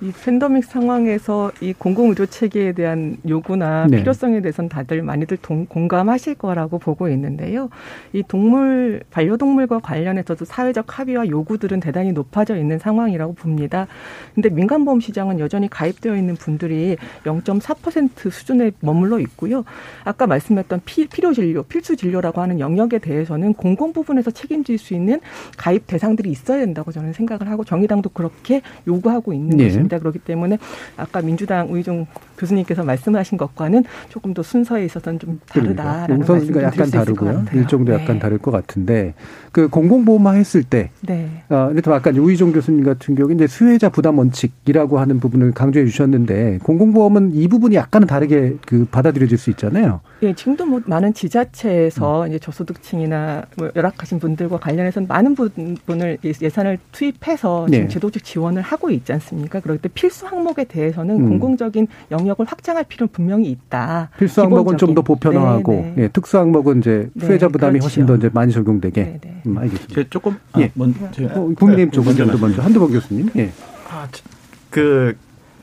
[0.00, 3.98] 이 팬데믹 상황에서 이 공공의료 체계에 대한 요구나 네.
[3.98, 7.68] 필요성에 대해서는 다들 많이들 동, 공감하실 거라고 보고 있는데요.
[8.12, 13.88] 이 동물 반려동물과 관련해서도 사회적 합의와 요구들은 대단히 높아져 있는 상황이라고 봅니다.
[14.34, 19.64] 근데 민간보험 시장은 여전히 가입되어 있는 분들이 0.4% 수준에 머물러 있고요.
[20.04, 25.20] 아까 말씀했던 피, 필요 진료, 필수 진료라고 하는 영역에 대해서는 공공 부분에서 책임질 수 있는
[25.56, 29.64] 가입 대상들이 있어야 된다고 저는 생각을 하고 정의당도 그렇게 요구하고 있는 네.
[29.64, 29.87] 것입니다.
[29.96, 30.58] 그렇기 때문에
[30.96, 36.90] 아까 민주당 우희종 교수님께서 말씀하신 것과는 조금 더 순서에 있어서는 좀 다르다라는 우선순위가 말씀을 드릴
[36.90, 37.24] 수 있을 것.
[37.26, 37.58] 같아요.
[37.60, 38.02] 일정도 네.
[38.02, 39.14] 약간 다를 것 같은데
[39.58, 41.42] 그 공공보험화 했을 때 네.
[41.48, 46.60] 어, 이를테면 아까 우희종 교수님 같은 경우에 이제 수혜자 부담 원칙이라고 하는 부분을 강조해 주셨는데
[46.62, 50.00] 공공보험은 이 부분이 약간은 다르게 그 받아들여질 수 있잖아요.
[50.22, 52.28] 예, 지금도 뭐 많은 지자체에서 음.
[52.28, 57.88] 이제 저소득층이나 뭐 열악하신 분들과 관련해서 많은 부분을 예- 예산을 투입해서 지금 네.
[57.88, 59.58] 제도적 지원을 하고 있지 않습니까?
[59.58, 61.28] 그럴 때 필수 항목에 대해서는 음.
[61.30, 64.10] 공공적인 영역을 확장할 필요는 분명히 있다.
[64.18, 65.02] 필수 항목은 좀 더.
[65.02, 66.02] 보편화하고 네, 네.
[66.04, 68.28] 예, 특수 항목은 이제 네, 수혜자 부담이 훨씬 더 그렇지요.
[68.28, 69.18] 이제 많이 적용되게.
[69.48, 69.94] 음, 알겠습니다.
[69.94, 70.70] 제가 조금 아, 예.
[70.74, 73.30] 먼저 제가- 어, 국민의힘 쪽 먼저 먼저 먼저 한두번 교수님.
[73.36, 73.52] 예.
[73.90, 74.22] 아, 저-
[74.70, 75.16] 그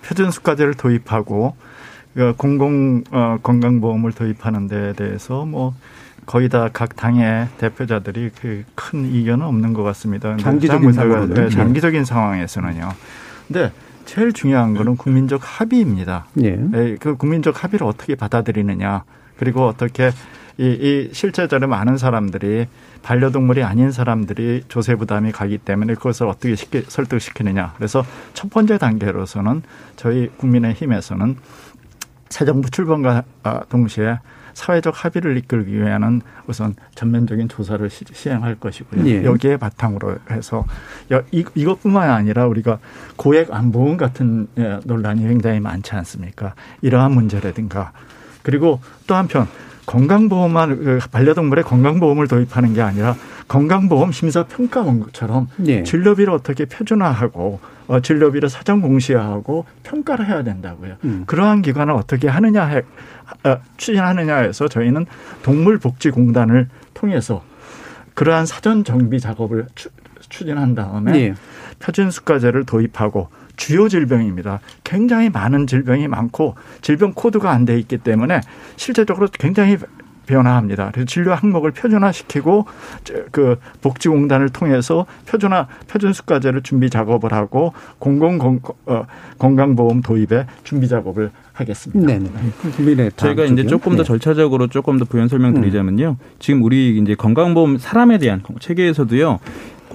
[0.06, 1.56] 표준 수가제를 도입하고
[2.14, 5.74] 그 공공 어, 건강보험을 도입하는 데 대해서 뭐
[6.26, 10.36] 거의 다 각 당의 대표자들이 그 큰 이견은 없는 것 같습니다.
[10.38, 11.36] 장기적인 장- 상황으로는.
[11.36, 11.50] 네, 예.
[11.50, 12.90] 장기적인 상황에서는요.
[13.48, 13.72] 근데
[14.06, 16.26] 제일 중요한 거는 국민적 합의입니다.
[16.44, 16.58] 예.
[16.74, 19.04] 예, 그 국민적 합의를 어떻게 받아들이느냐
[19.38, 20.12] 그리고 어떻게
[20.58, 22.68] 이, 이 실제적으로 많은 사람들이
[23.04, 27.74] 반려동물이 아닌 사람들이 조세 부담이 가기 때문에 그것을 어떻게 시키, 설득시키느냐.
[27.78, 29.64] 그래서 첫 번째 단계로서는
[29.96, 31.36] 저희 국민의힘에서는
[32.30, 34.20] 새 정부 출범과 아, 동시에
[34.56, 39.06] 사회적 합의를 이끌기 위해는 우선 전면적인 조사를 시, 시행할 것이고요.
[39.06, 39.24] 예.
[39.24, 40.66] 여기에 바탕으로 해서
[41.32, 42.80] 이, 이것뿐만 아니라 우리가
[43.18, 46.56] 고액 안보험 같은 예, 논란이 굉장히 많지 않습니까?
[46.82, 47.92] 이러한 문제라든가
[48.42, 49.48] 그리고 또 한편
[49.86, 53.16] 건강보험만 그 반려동물의 건강보험을 도입하는 게 아니라
[53.48, 55.84] 건강보험 심사평가원처럼 예.
[55.84, 60.96] 진료비를 어떻게 표준화하고 어, 진료비를 사전 공시화하고 평가를 해야 된다고요.
[61.04, 61.24] 음.
[61.28, 62.82] 그러한 기관을 어떻게 하느냐 해,
[63.44, 65.06] 어, 추진하느냐 해서 저희는
[65.44, 67.44] 동물복지공단을 통해서
[68.16, 69.90] 그러한 사전 정비 작업을 추,
[70.30, 71.36] 추진한 다음에 예.
[71.80, 74.60] 표준 수가제를 도입하고 주요 질병입니다.
[74.84, 78.42] 굉장히 많은 질병이 많고 질병 코드가 안 돼 있기 때문에
[78.76, 79.78] 실제적으로 굉장히
[80.28, 80.90] 변화합니다.
[80.92, 82.66] 그래서 진료 항목을 표준화시키고
[83.04, 89.06] 저- 그 복지공단을 통해서 표준화 표준수가제를 준비 작업을 하고 공공 건- 어,
[89.38, 92.08] 건강보험 도입에 준비 작업을 하겠습니다.
[92.12, 92.30] 네, 네.
[92.76, 93.66] 국민의 저희가 이제.
[93.68, 94.08] 조금 더 네.
[94.08, 96.18] 절차적으로 조금 더 부연 설명드리자면요.
[96.40, 99.40] 지금 우리 이제 건강보험 사람에 대한 체계에서도요.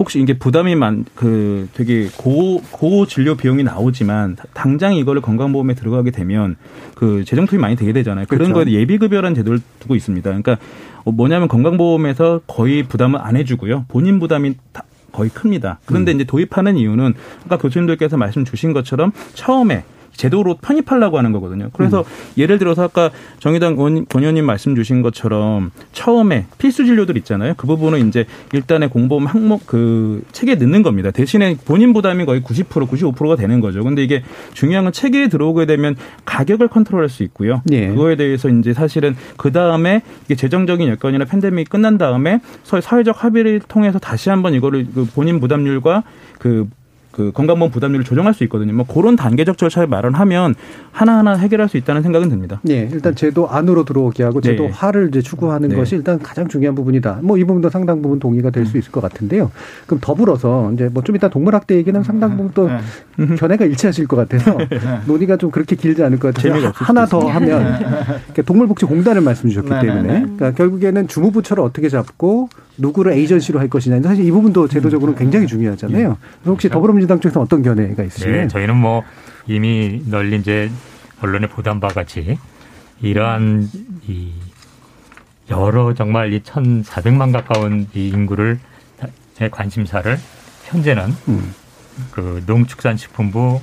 [0.01, 6.09] 혹시 이게 부담이 많, 그 되게 고, 고 진료 비용이 나오지만 당장 이거를 건강보험에 들어가게
[6.09, 6.55] 되면
[6.95, 8.25] 그 재정 투입이 많이 되게 되잖아요.
[8.27, 8.65] 그런 그렇죠.
[8.65, 10.27] 거에 예비급여라는 제도를 두고 있습니다.
[10.27, 10.57] 그러니까
[11.03, 13.85] 어, 뭐냐면 건강보험에서 거의 부담을 안 해주고요.
[13.89, 15.79] 본인 부담이 다 거의 큽니다.
[15.85, 17.13] 그런데 이제 도입하는 이유는
[17.45, 19.83] 아까 교수님들께서 말씀 주신 것처럼 처음에
[20.21, 21.69] 제도로 편입하려고 하는 거거든요.
[21.73, 22.03] 그래서
[22.37, 27.55] 예를 들어서 아까 정의당 권, 권 의원님 말씀 주신 것처럼 처음에 필수 진료들 있잖아요.
[27.57, 31.09] 그 부분은 이제 일단의 공보험 항목 그 체계에 넣는 겁니다.
[31.09, 33.83] 대신에 본인 부담이 거의 90% 95%가 되는 거죠.
[33.83, 34.21] 근데 이게
[34.53, 37.63] 중요한 건 체계에 들어오게 되면 가격을 컨트롤할 수 있고요.
[37.71, 37.87] 예.
[37.87, 43.61] 그거에 대해서 이제 사실은 그 다음에 이게 재정적인 여건이나 팬데믹이 끝난 다음에 서- 사회적 합의를
[43.67, 46.03] 통해서 다시 한번 이거를 그 본인 부담률과
[46.37, 46.67] 그
[47.11, 48.73] 그 건강보험 부담률을 조정할 수 있거든요.
[48.73, 50.55] 뭐 그런 단계적 절차를 마련하면
[50.91, 52.61] 하나하나 해결할 수 있다는 생각은 듭니다.
[52.69, 54.69] 예, 일단 제도 안으로 들어오게 하고 제도 네.
[54.71, 55.75] 하를 이제 추구하는 네.
[55.75, 57.19] 것이 일단 가장 중요한 부분이다.
[57.23, 58.65] 뭐 이 부분도 상당 부분 동의가 될 음.
[58.65, 59.51] 수 있을 것 같은데요.
[59.87, 62.69] 그럼 더불어서 이제 뭐 좀 이따 동물학대 얘기는 상당 부분 또
[63.37, 64.57] 견해가 일치하실 것 같아서
[65.07, 67.19] 논의가 좀 그렇게 길지 않을 것 같아서 재미가 하- 없을 하나 더.
[67.27, 70.19] 하면 그러니까 동물복지공단을 말씀 주셨기 네, 네, 때문에 네.
[70.21, 72.49] 그러니까 결국에는 주무부처를 어떻게 잡고
[72.81, 76.17] 누구를 에이전시로 할 것이냐 사실 이 부분도 제도적으로 굉장히 중요하잖아요.
[76.19, 78.41] 그래서 혹시 더불어민주당 쪽에서 어떤 견해가 있으시나요?
[78.41, 79.03] 네, 저희는 뭐
[79.47, 80.69] 이미 널리 이제
[81.21, 82.37] 언론에 보도한 바 같이
[83.01, 83.69] 이러한
[84.07, 84.31] 이
[85.49, 88.59] 여러 정말 이 1,400만 가까운 이 인구를
[89.39, 90.17] 의 관심사를
[90.65, 91.53] 현재는 음.
[92.11, 93.59] 그 농축산식품부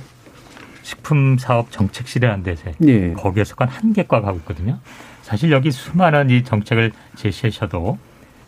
[0.83, 3.13] 식품사업 정책실이라는 데서 예.
[3.13, 4.79] 거기에 속한 한계과가 하고 있거든요.
[5.21, 7.97] 사실 여기 수많은 이 정책을 제시하셔도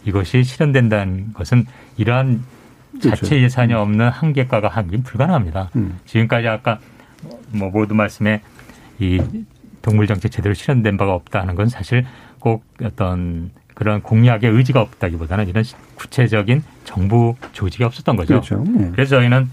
[0.05, 1.65] 이것이 실현된다는 것은
[1.97, 2.43] 이러한
[2.99, 3.09] 그렇죠.
[3.09, 5.69] 자체 예산이 없는 한계과가 하긴 불가능합니다.
[5.75, 5.99] 음.
[6.05, 6.79] 지금까지 아까
[7.51, 8.41] 뭐 모두 말씀에
[8.99, 9.21] 이
[9.81, 12.05] 동물 정책 제대로 실현된 바가 없다는 건 사실
[12.39, 15.63] 꼭 어떤 그런 공약의 의지가 없다기보다는 이런
[15.95, 18.27] 구체적인 정부 조직이 없었던 거죠.
[18.27, 18.63] 그렇죠.
[18.67, 18.89] 네.
[18.91, 19.49] 그래서 저희는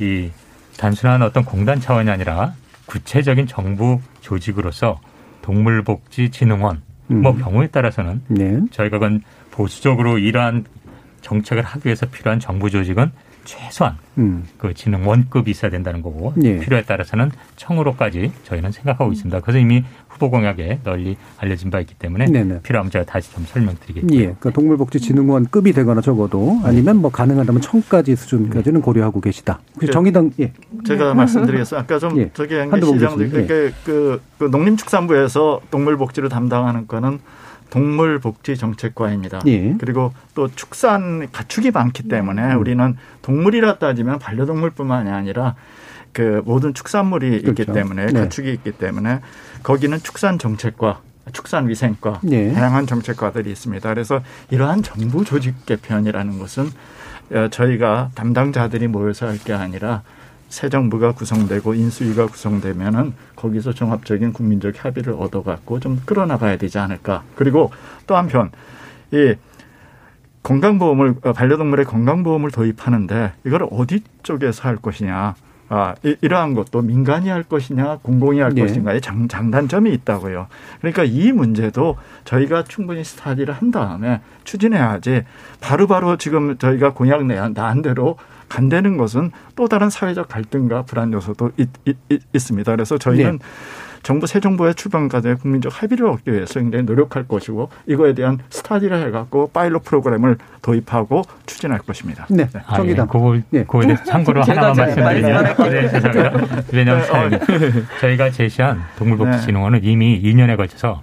[0.00, 0.30] 이
[0.78, 2.54] 단순한 어떤 공단 차원이 아니라
[2.86, 5.00] 구체적인 정부 조직으로서
[5.42, 7.22] 동물복지진흥원 음.
[7.22, 8.60] 뭐 경우에 따라서는 네.
[8.70, 10.64] 저희가 그건 보수적으로 이러한
[11.20, 13.10] 정책을 하기 위해서 필요한 정부 조직은
[13.48, 14.44] 최소한 음.
[14.58, 16.58] 그 진흥원급이 있어야 된다는 거고 예.
[16.58, 19.40] 필요에 따라서는 청으로까지 저희는 생각하고 있습니다.
[19.40, 22.60] 그래서 이미 후보 공약에 널리 알려진 바 있기 때문에 네네.
[22.60, 24.14] 필요하면 제가 다시 좀 설명드리겠습니다.
[24.20, 29.60] 예, 그러니까 동물복지진흥원급이 되거나 적어도 아니면 뭐 가능하다면 청까지 수준까지는 고려하고 계시다.
[29.76, 30.52] 혹시 그 정의당 예.
[30.86, 31.82] 제가 말씀드리겠습니다.
[31.82, 32.30] 아까 좀 예.
[32.34, 37.18] 저기 시장님 교수님, 그, 그, 그 농림축산부에서 동물복지를 담당하는 거는
[37.70, 39.40] 동물복지정책과입니다.
[39.46, 39.74] 예.
[39.78, 45.54] 그리고 또 축산 가축이 많기 때문에 우리는 동물이라 따지면 반려동물뿐만이 아니라
[46.12, 47.72] 그 모든 축산물이 있기 그렇죠.
[47.72, 48.12] 때문에 네.
[48.12, 49.20] 가축이 있기 때문에
[49.62, 51.00] 거기는 축산 정책과
[51.32, 52.52] 축산 위생과 예.
[52.52, 53.88] 다양한 정책과들이 있습니다.
[53.88, 56.70] 그래서 이러한 정부 조직 개편이라는 것은
[57.30, 60.02] 어, 저희가 담당자들이 모여서 할 게 아니라
[60.48, 67.22] 새 정부가 구성되고 인수위가 구성되면은 거기서 종합적인 국민적 합의를 얻어갖고 좀 끌어나가야 되지 않을까.
[67.34, 67.70] 그리고
[68.06, 68.50] 또 한편
[69.12, 69.34] 이
[70.42, 75.34] 건강보험을 어, 반려동물의 건강보험을 도입하는데 이걸 어디 쪽에서 할 것이냐.
[75.70, 78.62] 아, 이, 이러한 것도 민간이 할 것이냐, 공공이 할 예.
[78.62, 80.46] 것인가의 장, 장단점이 있다고요.
[80.78, 85.24] 그러니까 이 문제도 저희가 충분히 스타디를 한 다음에 추진해야지
[85.60, 88.16] 바로바로 지금 저희가 공약 내한 난 대로
[88.48, 91.68] 간다는 것은 또 다른 사회적 갈등과 불안 요소도 있,
[92.38, 93.44] 습니다 그래서 저희는 네.
[94.02, 99.50] 정부 새 정부의 출범까지 국민적 합의를 얻기 위해서 굉장히 노력할 것이고 이거에 대한 스타디를 해갖고
[99.52, 102.26] 파일럿 프로그램을 도입하고 추진할 것입니다.
[102.30, 102.94] 네, 아, 예.
[102.94, 105.56] 그거, 그거에 대해서 참고로 하나만 잘 말씀드리면.
[105.70, 106.62] 네, 죄송합니다.
[106.72, 111.02] 왜냐하면 네, 사연이 저희가 제시한 동물복지진흥원은 이미 2년에 걸쳐서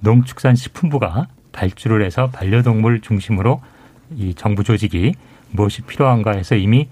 [0.00, 3.60] 농축산식품부가 발주를 해서 반려동물 중심으로
[4.14, 5.14] 이 정부 조직이
[5.50, 6.88] 무엇이 필요한가 해서 이미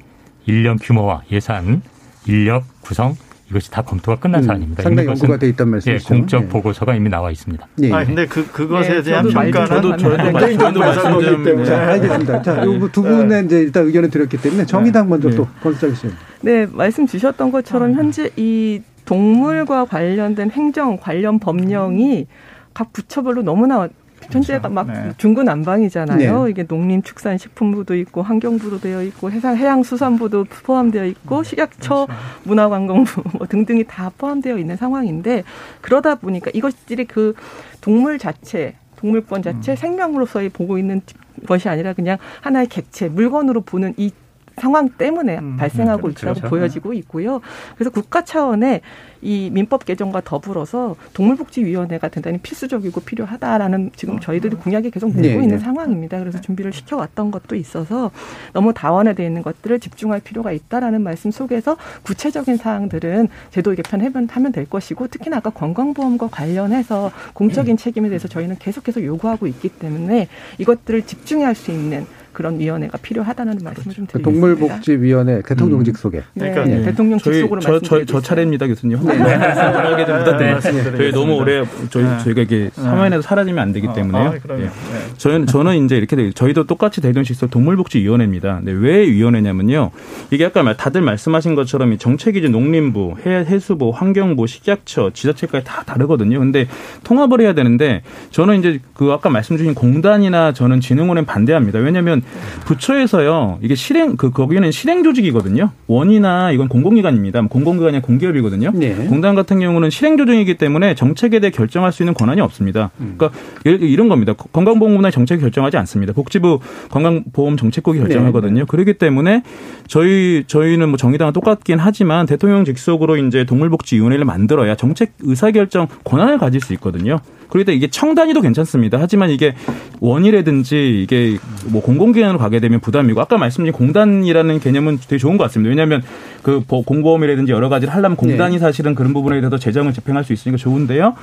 [0.47, 1.83] 인력 규모와 예산,
[2.27, 3.15] 인력 구성
[3.51, 4.83] 이것이 다 검토가 끝난 음, 사안입니다.
[4.83, 6.09] 상당히 연구가 돼 있단 예, 말씀이시죠.
[6.15, 6.49] 공적 예.
[6.49, 7.67] 보고서가 이미 나와 있습니다.
[7.83, 7.93] 예.
[7.93, 12.43] 아 근데 그 그것에 네, 대한 평가는 저도- 저도 하기 말씀드리면- 자, 때문에 알겠습니다.
[12.43, 15.37] 자, 요두 분의 이제 일단 의견을 드렸기 때문에 정의당 먼저 네.
[15.37, 16.07] 또 권수정 씨.
[16.41, 22.27] 네, 말씀 주셨던 것처럼 현재 이 동물과 관련된 행정 관련 법령이
[22.73, 23.89] 각 부처별로 너무나
[24.31, 25.13] 현재가 막 네.
[25.19, 26.45] 중구난방이잖아요.
[26.45, 26.51] 네.
[26.51, 32.07] 이게 농림축산식품부도 있고 환경부도 되어 있고 해상 해양수산부도 포함되어 있고 식약처
[32.45, 35.45] 문화관광부 뭐 등등이 다 포함되어 있는 상황인데
[35.81, 37.35] 그러다 보니까 이것들이 그
[37.81, 41.03] 동물 자체 동물권 자체 생명으로서의 보고 있는
[41.47, 44.11] 것이 아니라 그냥 하나의 객체 물건으로 보는 이
[44.57, 46.31] 상황 때문에 발생하고 그렇죠.
[46.31, 47.41] 있다고 보여지고 있고요.
[47.77, 48.81] 그래서 국가 차원의
[49.23, 55.49] 이 민법 개정과 더불어서 동물복지위원회가 대단히 필수적이고 필요하다라는 지금 저희들이 공약이 계속 내고 네, 있는
[55.49, 55.59] 네.
[55.59, 56.19] 상황입니다.
[56.19, 58.11] 그래서 준비를 시켜왔던 것도 있어서
[58.53, 64.69] 너무 다원화되어 있는 것들을 집중할 필요가 있다라는 말씀 속에서 구체적인 사항들은 제도 개편하면 하면 될
[64.69, 71.55] 것이고 특히나 아까 건강보험과 관련해서 공적인 책임에 대해서 저희는 계속해서 요구하고 있기 때문에 이것들을 집중할
[71.55, 74.31] 수 있는 그런 위원회가 필요하다는 말씀을 좀그 드리겠습니다.
[74.31, 76.23] 동물복지위원회 대통령직 속에.
[76.35, 76.83] 그러니까 네, 예.
[76.83, 78.21] 대통령 저희 직속으로 저, 저, 저.
[78.21, 78.99] 차례입니다 교수님.
[79.05, 79.15] 네.
[79.17, 80.37] 하게 됩니다.
[80.37, 80.97] 네, 네.
[80.97, 82.19] 저희 너무 오래 저희 네.
[82.25, 84.25] 저희가 이게 사면에서 사라지면 안 되기 아, 때문에요.
[84.29, 84.63] 아, 그럼요.
[84.63, 84.67] 예.
[84.67, 84.71] 네.
[85.17, 88.57] 저는 저는 이제 이렇게 돼- 저희도 똑같이 대동식서 동물복지위원회입니다.
[88.57, 89.91] 근데 왜 위원회냐면요.
[90.31, 95.65] 이게 아까 말- 다들 말씀하신 것처럼 이 정책이 이제 농림부, 해, 해수부, 환경부, 식약처, 지자체까지
[95.65, 96.39] 다 다르거든요.
[96.41, 96.67] 근데
[97.05, 101.79] 통합을 해야 되는데 저는 이제 그 아까 말씀 주신 공단이나 저는 진흥원에 반대합니다.
[101.79, 102.23] 왜냐하면
[102.67, 105.71] 부처에서요 이게 실행 그 거기는 실행 조직이거든요.
[105.87, 107.43] 원이나 이건 공공기관입니다.
[107.49, 108.73] 공공기관이 아니라 공기업이거든요.
[108.75, 108.95] 네.
[109.07, 112.91] 공단 같은 경우는 실행 조정이기 때문에 정책에 대해 결정할 수 있는 권한이 없습니다.
[112.97, 113.31] 그러니까
[113.67, 114.33] 예를 들어 이런 겁니다.
[114.35, 116.13] 건강보험부나 정책이 결정하지 않습니다.
[116.13, 116.61] 복지부
[116.91, 118.67] 건강보험 정책국이 결정하거든요.
[118.67, 119.43] 그렇기 때문에
[119.87, 126.61] 저희 저희는 뭐 정의당은 똑같긴 하지만 대통령 직속으로 이제 동물복지위원회를 만들어야 정책 의사결정 권한을 가질
[126.61, 127.19] 수 있거든요.
[127.49, 128.99] 그러다 이게 청단위도 괜찮습니다.
[129.01, 129.55] 하지만 이게
[130.01, 135.71] 원이라든지 이게 뭐 공공기관으로 가게 되면 부담이고 아까 말씀드린 공단이라는 개념은 되게 좋은 것 같습니다.
[135.71, 136.03] 왜냐하면
[136.43, 138.59] 그 공보험이라든지 여러 가지를 하려면 공단이 네.
[138.59, 141.15] 사실은 그런 부분에 대해서 재정을 집행할 수 있으니까 좋은데요.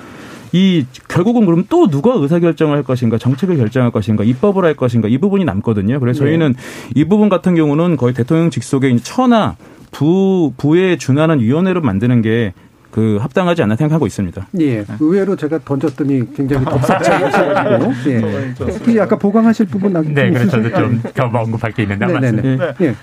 [0.54, 5.18] 이 결국은 그럼 또 누가 의사결정을 할 것인가 정책을 결정할 것인가 입법을 할 것인가 이
[5.18, 6.00] 부분이 남거든요.
[6.00, 6.32] 그래서 네.
[6.32, 6.56] 저희는
[6.96, 9.56] 이 부분 같은 경우는 거의 대통령 직속에 처나
[9.92, 12.54] 부 부에 준하는 위원회를 만드는 게
[12.92, 14.48] 그 합당하지 않나 생각하고 있습니다.
[14.60, 14.86] 예.
[15.00, 18.54] 의외로 제가 던졌더니 굉장히 덥석하시고 예.
[18.72, 22.42] 특히 아까 보강하실 부분 네, 그래서 저도 좀더 언급할 게 있는데 네네네.
[22.42, 22.74] 네.
[22.78, 22.96] 네.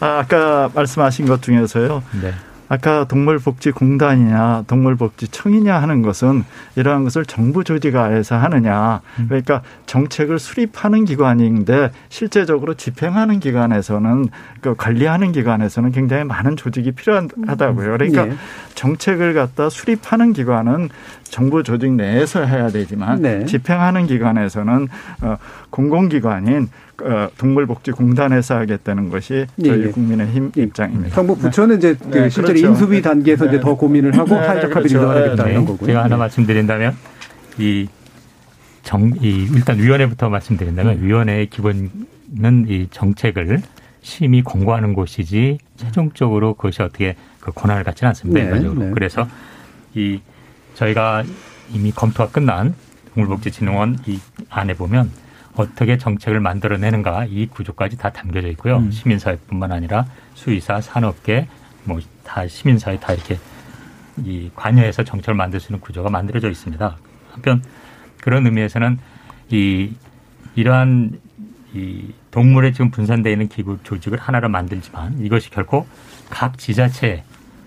[0.00, 2.02] 아, 아까 말씀하신 것 중에서요.
[2.22, 2.32] 네.
[2.74, 9.26] 아까 동물복지공단이냐 동물복지청이냐 하는 것은 이러한 것을 정부 조직화해서 하느냐 음.
[9.28, 14.28] 그러니까 정책을 수립하는 기관인데 실제적으로 집행하는 기관에서는
[14.60, 17.92] 그 관리하는 기관에서는 굉장히 많은 조직이 필요하다고요.
[17.92, 18.34] 그러니까 네.
[18.74, 20.88] 정책을 갖다 수립하는 기관은
[21.22, 23.44] 정부 조직 내에서 해야 되지만 네.
[23.44, 24.88] 집행하는 기관에서는
[25.22, 25.36] 어,
[25.70, 26.83] 공공기관인 어,
[27.36, 29.88] 동물복지공단에서 하겠다는 것이 예, 저희 예.
[29.88, 30.62] 국민의힘 예.
[30.62, 31.14] 입장입니다.
[31.14, 32.66] 정부 부처는 이제 그 네, 실제로 그렇죠.
[32.68, 33.50] 인수위 단계에서 네.
[33.50, 35.10] 이제 더 고민을 하고 네, 사회적 합의를 그렇죠.
[35.10, 35.86] 하겠다 이런 거고요.
[35.86, 36.94] 제가 하나 말씀드린다면
[37.58, 37.88] 이
[38.82, 41.04] 정, 이 일단 위원회부터 말씀드린다면 음.
[41.04, 43.60] 위원회의 기본은 이 정책을
[44.02, 48.40] 심히 공고하는 곳이지 최종적으로 그것이 어떻게 그 권한을 갖지는 않습니다.
[48.40, 48.82] 네, 일반적으로.
[48.82, 48.90] 네.
[48.92, 49.26] 그래서
[49.94, 50.20] 이
[50.74, 51.24] 저희가
[51.72, 52.74] 이미 검토가 끝난
[53.14, 55.10] 동물복지진흥원 이 안에 보면
[55.54, 58.78] 어떻게 정책을 만들어내는가 이 구조까지 다 담겨져 있고요.
[58.78, 58.90] 음.
[58.90, 61.48] 시민사회뿐만 아니라 수의사, 산업계,
[61.84, 63.38] 뭐 다 시민사회 다 이렇게
[64.24, 66.96] 이 관여해서 정책을 만들 수 있는 구조가 만들어져 있습니다.
[67.30, 67.62] 한편
[68.20, 68.98] 그런 의미에서는
[69.50, 69.92] 이
[70.56, 71.20] 이러한
[71.74, 75.86] 이 동물에 지금 분산되어 있는 기구 조직을 하나로 만들지만 이것이 결코
[76.30, 77.24] 각 지자체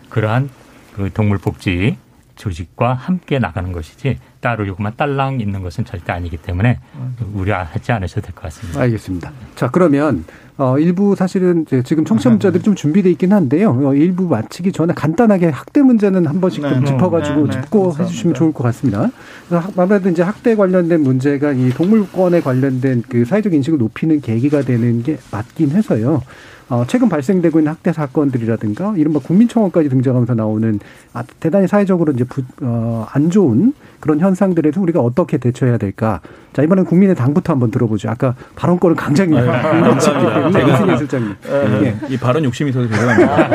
[0.10, 0.50] 그러한
[0.94, 1.98] 그 동물 복지
[2.36, 6.80] 조직과 함께 나가는 것이지 따로 요것만 딸랑 있는 것은 절대 아니기 때문에
[7.34, 8.82] 우려하지 않으셔도 될 것 같습니다.
[8.82, 9.32] 알겠습니다.
[9.56, 10.26] 자 그러면
[10.58, 13.80] 어, 일부 사실은 지금 청취자들이 좀 준비돼 있긴 한데요.
[13.84, 17.94] 어, 일부 마치기 전에 간단하게 학대 문제는 한 번씩 네, 좀 짚어가지고 네, 네, 짚고
[17.96, 19.10] 네, 해주시면 좋을 것 같습니다.
[19.78, 25.18] 아무래도 이제 학대 관련된 문제가 이 동물권에 관련된 그 사회적 인식을 높이는 계기가 되는 게
[25.32, 26.24] 맞긴 해서요.
[26.70, 30.80] 어, 최근 발생되고 있는 학대 사건들이라든가 이른바 국민청원까지 등장하면서 나오는
[31.14, 36.22] 아, 대단히 사회적으로 이제 부, 어, 안 좋은 그런 현상들에서 우리가 어떻게 대처해야 될까.
[36.54, 38.10] 자, 이번엔 국민의 당부터 한번 들어보죠.
[38.10, 41.36] 아까 발언권을 강장이 이승현 실장님.
[41.84, 41.96] 예.
[42.10, 43.48] 이 발언 욕심이 있어서 죄송합니다.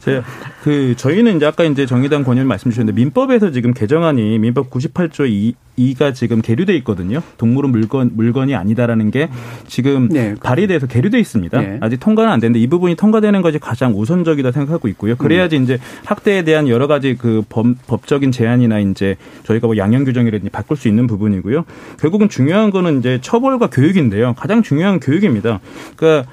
[0.62, 5.54] 그 저희는 이제 아까 이제 정의당 권유님 말씀 주셨는데 민법에서 지금 개정안이 민법 98조 2,
[5.78, 7.22] 2가 지금 계류돼 있거든요.
[7.38, 9.30] 동물은 물건 물건이 아니다라는 게
[9.66, 10.34] 지금 네.
[10.34, 11.60] 발의돼서 계류돼 있습니다.
[11.60, 11.78] 네.
[11.80, 15.16] 아직 통과는 안 됐는데 이 부분이 통과되는 것이 가장 우선적이다 생각하고 있고요.
[15.16, 15.62] 그래야지 음.
[15.62, 20.76] 이제 학대에 대한 여러 가지 그 법, 법적인 제한이나 이제 저희가 뭐 양형 규정이라든지 바꿀
[20.76, 21.64] 수 있는 부분이고요.
[21.98, 24.34] 결국은 중요한 거는 이제 처벌과 교육인데요.
[24.34, 25.60] 가장 중요한 교육입니다.
[25.96, 26.30] 그러니까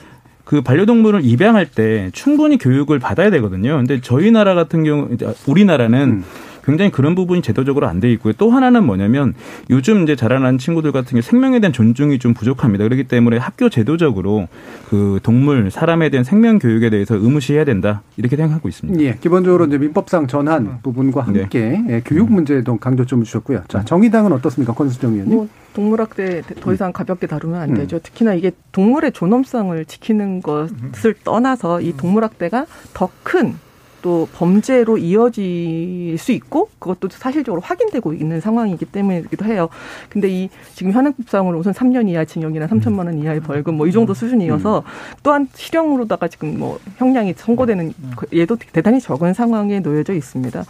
[0.48, 3.76] 그 반려동물을 입양할 때 충분히 교육을 받아야 되거든요.
[3.76, 5.10] 근데 저희 나라 같은 경우
[5.46, 6.24] 우리나라는 음.
[6.68, 8.34] 굉장히 그런 부분이 제도적으로 안 돼 있고요.
[8.38, 9.34] 또 하나는 뭐냐면
[9.72, 12.84] 요즘 이제 자라나는 친구들 같은 경우 생명에 대한 존중이 좀 부족합니다.
[12.84, 14.48] 그렇기 때문에 학교 제도적으로
[14.90, 18.04] 그 동물, 사람에 대한 생명 교육에 대해서 의무시해야 된다.
[18.18, 19.02] 이렇게 생각하고 있습니다.
[19.02, 19.16] 예.
[19.20, 21.40] 기본적으로 이제 민법상 전한 부분과 네.
[21.42, 22.02] 함께 네.
[22.06, 23.64] 교육 문제도 강조점을 주셨고요.
[23.68, 24.74] 자, 정의당은 어떻습니다.
[24.74, 25.36] 권수정 의원님.
[25.36, 27.76] 뭐 동물학대 더 이상 가볍게 다루면 안 음.
[27.76, 27.98] 되죠.
[28.00, 33.56] 특히나 이게 동물의 존엄성을 지키는 것을 떠나서 이 동물학대가 더큰
[34.02, 39.70] 또 범죄로 이어질 수 있고 그것도 사실적으로 확인되고 있는 상황이기 때문이기도 해요.
[40.10, 44.14] 근데 이 지금 현행법상으로 우선 3년 이하 징역이나 3천만 원 이하의 벌금 뭐 이 정도
[44.14, 44.84] 수준이어서
[45.24, 47.94] 또한 실형으로다가 지금 뭐 형량이 선고되는
[48.34, 50.64] 얘도 대단히 적은 상황에 놓여져 있습니다.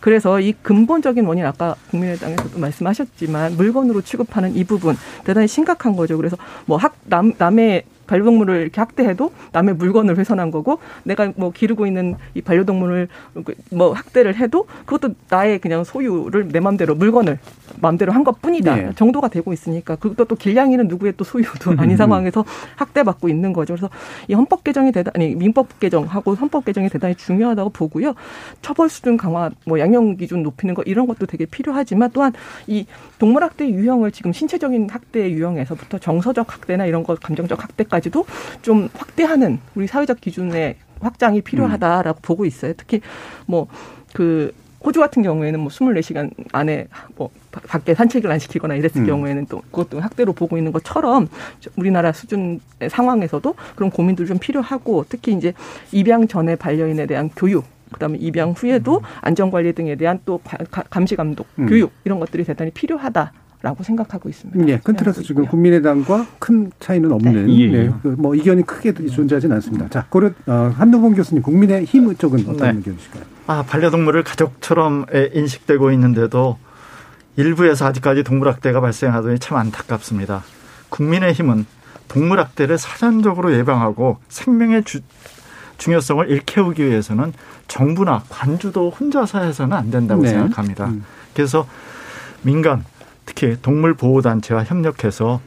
[0.00, 6.16] 그래서 이 근본적인 원인 아까 국민의당에서도 말씀하셨지만 물건으로 취급하는 이 부분 대단히 심각한 거죠.
[6.16, 6.36] 그래서
[6.66, 12.16] 뭐 학 남 남의 반려동물을 이렇게 학대해도 남의 물건을 훼손한 거고 내가 뭐 기르고 있는
[12.34, 13.08] 이 반려동물을
[13.70, 17.38] 뭐 학대를 해도 그것도 나의 그냥 소유를 내 맘대로 물건을
[17.80, 18.92] 맘대로 한 것뿐이다 네.
[18.96, 22.44] 정도가 되고 있으니까 그것도 또 길냥이는 누구의 또 소유도 아닌 상황에서
[22.76, 23.74] 학대받고 있는 거죠.
[23.74, 23.88] 그래서
[24.26, 28.14] 이 헌법 개정이 대단히 민법 개정하고 헌법 개정이 대단히 중요하다고 보고요.
[28.62, 32.32] 처벌 수준 강화, 뭐 양형 기준 높이는 거 이런 것도 되게 필요하지만 또한
[32.66, 32.86] 이
[33.18, 38.24] 동물 학대 유형을 지금 신체적인 학대 유형에서부터 정서적 학대나 이런 거 감정적 학대까지 까지도
[38.62, 42.22] 좀 확대하는 우리 사회적 기준의 확장이 필요하다라고 음.
[42.22, 42.72] 보고 있어요.
[42.76, 43.00] 특히
[43.46, 44.52] 뭐그
[44.84, 46.86] 호주 같은 경우에는 뭐 24시간 안에
[47.16, 49.06] 뭐 밖에 산책을 안 시키거나 이랬을 음.
[49.06, 51.28] 경우에는 또 그것도 학대로 보고 있는 것처럼
[51.76, 55.52] 우리나라 수준의 상황에서도 그런 고민도 좀 필요하고 특히 이제
[55.92, 60.40] 입양 전에 반려인에 대한 교육 그다음에 입양 후에도 안전관리 등에 대한 또
[60.90, 61.66] 감시 감독, 음.
[61.66, 63.32] 교육 이런 것들이 대단히 필요하다.
[63.60, 64.68] 라고 생각하고 있습니다.
[64.68, 67.52] 예, 큰 틀에서 지금 국민의당과 큰 차이는 없는 네.
[67.52, 67.82] 예, 예.
[67.82, 69.88] 네, 그뭐 이견이 크게 존재하지는 않습니다.
[69.88, 72.76] 자, 고려 어, 한동훈 교수님 국민의힘 쪽은 어떤 네.
[72.76, 73.24] 의견이실까요?
[73.48, 76.56] 아, 반려동물을 가족처럼 에, 인식되고 있는데도
[77.34, 80.44] 일부에서 아직까지 동물학대가 발생하더니 참 안타깝습니다.
[80.90, 81.66] 국민의힘은
[82.06, 85.00] 동물학대를 사전적으로 예방하고 생명의 주,
[85.78, 87.32] 중요성을 일깨우기 위해서는
[87.66, 90.28] 정부나 관주도 혼자서 해서는 안 된다고 네.
[90.28, 90.86] 생각합니다.
[90.86, 91.04] 음.
[91.34, 91.66] 그래서
[92.42, 92.84] 민간
[93.38, 95.40] 특히 동물 보호 단체와 협력해서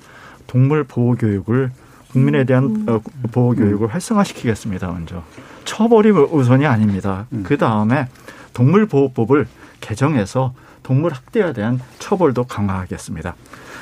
[0.47, 1.71] 동물 보호 교육을
[2.13, 3.01] 국민에 대한 어,
[3.33, 4.87] 보호 교육을 활성화시키겠습니다.
[4.87, 5.23] 먼저
[5.65, 7.27] 처벌이 우선이 아닙니다.
[7.43, 8.07] 그 다음에
[8.53, 9.45] 동물 보호법을
[9.81, 13.35] 개정해서 동물 학대에 대한 처벌도 강화하겠습니다.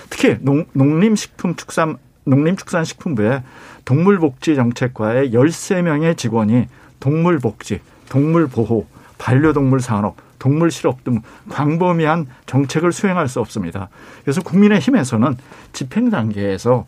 [0.10, 3.43] 특히 농, 농림식품축산 농림축산식품부의
[3.86, 6.68] 동물복지 정책과의 13명의 직원이
[6.99, 8.88] 동물복지, 동물보호,
[9.20, 13.90] 반려동물 산업, 동물 실업 등 광범위한 정책을 수행할 수 없습니다.
[14.24, 15.38] 그래서 국민의힘에서는
[15.74, 16.86] 집행 단계에서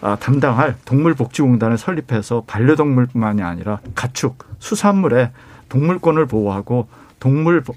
[0.00, 5.30] 아, 담당할 동물복지공단을 설립해서 반려동물뿐만이 아니라 가축, 수산물의
[5.68, 6.88] 동물권을 보호하고
[7.20, 7.74] 동물 보-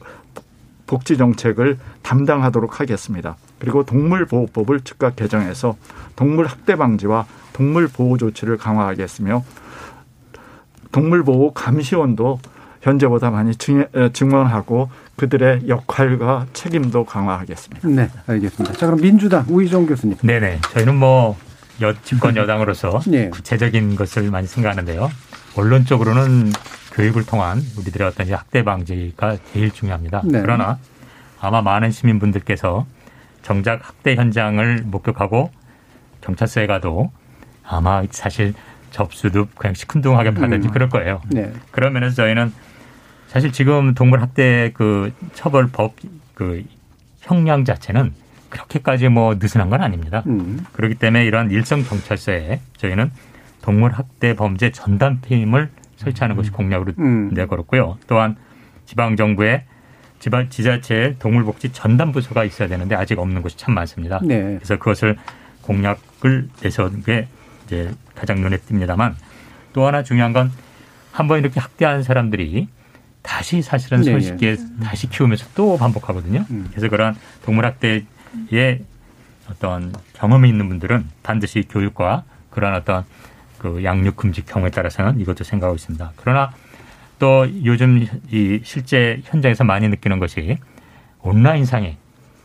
[0.85, 3.35] 복지 정책을 담당하도록 하겠습니다.
[3.59, 5.75] 그리고 동물보호법을 즉각 개정해서
[6.15, 9.43] 동물 학대 방지와 동물 보호 조치를 강화하겠으며
[10.91, 12.39] 동물보호 감시원도
[12.91, 17.87] 현재보다 많이 증- 에, 증원하고 그들의 역할과 책임도 강화하겠습니다.
[17.89, 18.73] 네, 알겠습니다.
[18.77, 20.17] 자, 그럼 민주당 우희정 교수님.
[20.21, 20.61] 네네.
[20.73, 21.37] 저희는 뭐
[21.81, 23.29] 여, 집권 여당으로서 네.
[23.29, 25.09] 구체적인 것을 많이 생각하는데요.
[25.57, 26.51] 원론적으로는
[26.93, 30.21] 교육을 통한 우리들의 어떤 이 학대 방지가 제일 중요합니다.
[30.23, 30.41] 네.
[30.41, 30.79] 그러나
[31.41, 32.85] 아마 많은 시민분들께서
[33.43, 35.51] 정작 학대 현장을 목격하고
[36.21, 37.11] 경찰서에 가도
[37.63, 38.53] 아마 사실
[38.91, 40.71] 접수도 그냥 시큰둥하게 받을지 음.
[40.73, 41.21] 그럴 거예요.
[41.29, 41.51] 네.
[41.91, 42.53] 면에서 저희는
[43.27, 45.95] 사실 지금 동물 학대 그 처벌법
[46.33, 46.63] 그
[47.21, 48.13] 형량 자체는
[48.49, 50.23] 그렇게까지 뭐 느슨한 건 아닙니다.
[50.27, 50.65] 음.
[50.71, 53.11] 그렇기 때문에 이러한 일선 경찰서에 저희는
[53.61, 57.29] 동물 학대 범죄 전담팀을 설치하는 것이 공약으로 음.
[57.33, 57.97] 내걸었고요.
[58.07, 58.37] 또한
[58.85, 59.65] 지방 정부의
[60.19, 64.19] 지방 지자체 동물복지 전담 부서가 있어야 되는데 아직 없는 곳이 참 많습니다.
[64.23, 64.55] 네.
[64.55, 65.17] 그래서 그것을
[65.63, 67.27] 공약을 내세운 게
[67.65, 69.15] 이제 가장 눈에 띕니다만
[69.73, 70.51] 또 하나 중요한 건
[71.11, 72.67] 한 번 이렇게 학대한 사람들이
[73.21, 76.45] 다시 사실은 네, 손쉽게 다시 키우면서 또 반복하거든요.
[76.71, 78.05] 그래서 그런 동물 학대의
[79.49, 83.03] 어떤 경험이 있는 분들은 반드시 교육과 그런 어떤
[83.57, 86.13] 그 양육 금지 경우에 따라서는 이것도 생각하고 있습니다.
[86.15, 86.51] 그러나
[87.19, 90.57] 또 요즘 이 실제 현장에서 많이 느끼는 것이
[91.21, 91.97] 온라인상에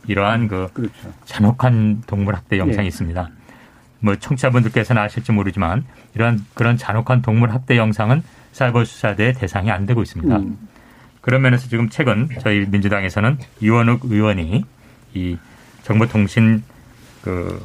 [0.08, 0.90] 이러한 그
[1.24, 2.88] 잔혹한 동물 학대 영상이 예.
[2.88, 3.28] 있습니다.
[4.00, 8.22] 뭐 청취자분들께서는 아실지 모르지만 이러한 그런 잔혹한 동물 학대 영상은
[8.52, 10.36] 사이버 수사대의 대상이 안 되고 있습니다.
[10.36, 10.58] 음.
[11.20, 14.64] 그런 면에서 지금 최근 저희 민주당에서는 이원욱 의원이
[15.14, 15.38] 이
[15.82, 16.62] 정보통신
[17.22, 17.64] 그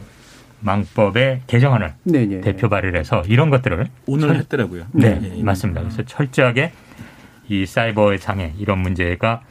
[0.59, 2.41] 망법의 개정안을 네, 네.
[2.41, 4.85] 대표 발의를 해서 이런 것들을 오늘 철- 했더라고요.
[4.91, 5.43] 네, 예, 예.
[5.43, 5.81] 맞습니다.
[5.81, 6.71] 그래서 철저하게
[7.49, 9.41] 이 사이버의 장애 이런 문제가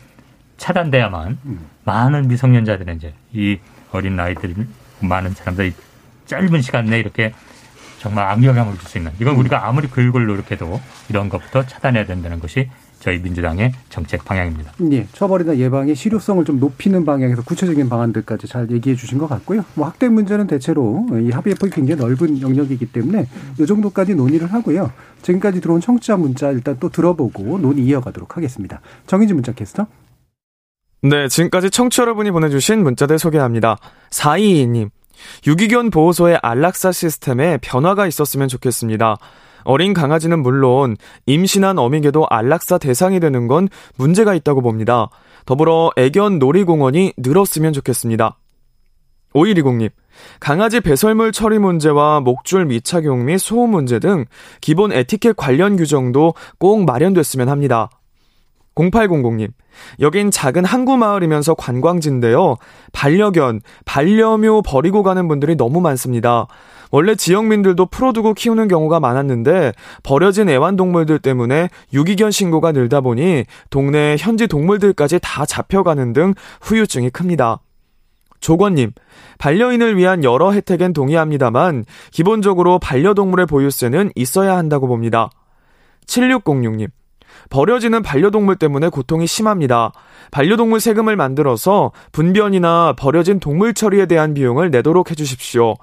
[0.56, 1.38] 차단돼야만
[1.84, 3.58] 많은 미성년자들은 이제 이
[3.92, 4.54] 어린 아이들
[5.00, 5.72] 많은 사람들이
[6.26, 7.32] 짧은 시간 내에 이렇게
[8.06, 12.68] 정말 악영향을 줄 수 있는 이건 우리가 아무리 교육을 노력해도 이런 것부터 차단해야 된다는 것이
[13.00, 14.72] 저희 민주당의 정책 방향입니다.
[14.92, 19.64] 예, 처벌이나 예방의 실효성을 좀 높이는 방향에서 구체적인 방안들까지 잘 얘기해 주신 것 같고요.
[19.74, 23.26] 뭐 학대 문제는 대체로 이 합의의 폭이 굉장히 넓은 영역이기 때문에
[23.58, 24.92] 이 정도까지 논의를 하고요.
[25.22, 28.80] 지금까지 들어온 청취자 문자 일단 또 들어보고 논의 이어가도록 하겠습니다.
[29.08, 29.86] 정인지 문자 캐스터.
[31.02, 33.76] 네, 지금까지 청취 여러분이 보내주신 문자들 소개합니다.
[34.10, 34.90] 422님,
[35.46, 39.16] 유기견 보호소의 안락사 시스템에 변화가 있었으면 좋겠습니다.
[39.64, 40.96] 어린 강아지는 물론
[41.26, 45.08] 임신한 어미개도 안락사 대상이 되는 건 문제가 있다고 봅니다.
[45.44, 48.38] 더불어 애견 놀이공원이 늘었으면 좋겠습니다.
[49.34, 49.90] 5120님,
[50.40, 54.24] 강아지 배설물 처리 문제와 목줄 미착용 및 소음 문제 등
[54.60, 57.90] 기본 에티켓 관련 규정도 꼭 마련됐으면 합니다.
[58.76, 59.48] 0800님,
[60.00, 62.56] 여긴 작은 항구 마을이면서 관광지인데요.
[62.92, 66.46] 반려견, 반려묘 버리고 가는 분들이 너무 많습니다.
[66.90, 69.72] 원래 지역민들도 풀어두고 키우는 경우가 많았는데
[70.02, 77.60] 버려진 애완동물들 때문에 유기견 신고가 늘다 보니 동네 현지 동물들까지 다 잡혀가는 등 후유증이 큽니다.
[78.40, 78.92] 조건님,
[79.38, 85.30] 반려인을 위한 여러 혜택엔 동의합니다만 기본적으로 반려동물의 보유세는 있어야 한다고 봅니다.
[86.06, 86.88] 7606님,
[87.50, 89.92] 버려지는 반려동물 때문에 고통이 심합니다.
[90.30, 95.74] 반려동물 세금을 만들어서 분변이나 버려진 동물 처리에 대한 비용을 내도록 해주십시오.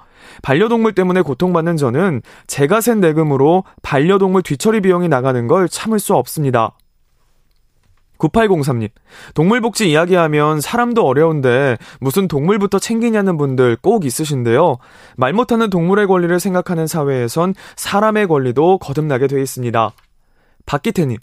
[0.42, 6.76] 반려동물 때문에 고통받는 저는 제가 센 내금으로 반려동물 뒤처리 비용이 나가는 걸 참을 수 없습니다.
[8.18, 8.90] 9803님,
[9.34, 14.78] 동물복지 이야기하면 사람도 어려운데 무슨 동물부터 챙기냐는 분들 꼭 있으신데요.
[15.16, 19.90] 말 못하는 동물의 권리를 생각하는 사회에선 사람의 권리도 거듭나게 돼 있습니다.
[20.64, 21.18] 박기태님,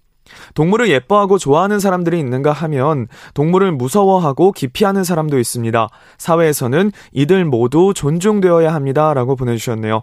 [0.53, 5.87] 동물을 예뻐하고 좋아하는 사람들이 있는가 하면 동물을 무서워하고 기피하는 사람도 있습니다.
[6.17, 9.13] 사회에서는 이들 모두 존중되어야 합니다.
[9.13, 10.01] 라고 보내주셨네요.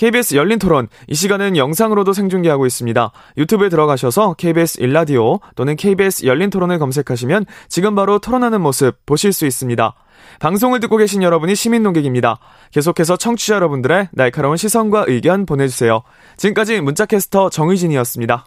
[0.00, 3.12] KBS 열린 토론, 이 시간은 영상으로도 생중계하고 있습니다.
[3.36, 9.44] 유튜브에 들어가셔서 KBS 일라디오 또는 KBS 열린 토론을 검색하시면 지금 바로 토론하는 모습 보실 수
[9.44, 9.94] 있습니다.
[10.38, 12.38] 방송을 듣고 계신 여러분이 시민 농객입니다.
[12.70, 16.02] 계속해서 청취자 여러분들의 날카로운 시선과 의견 보내주세요.
[16.38, 18.46] 지금까지 문자캐스터 정의진이었습니다.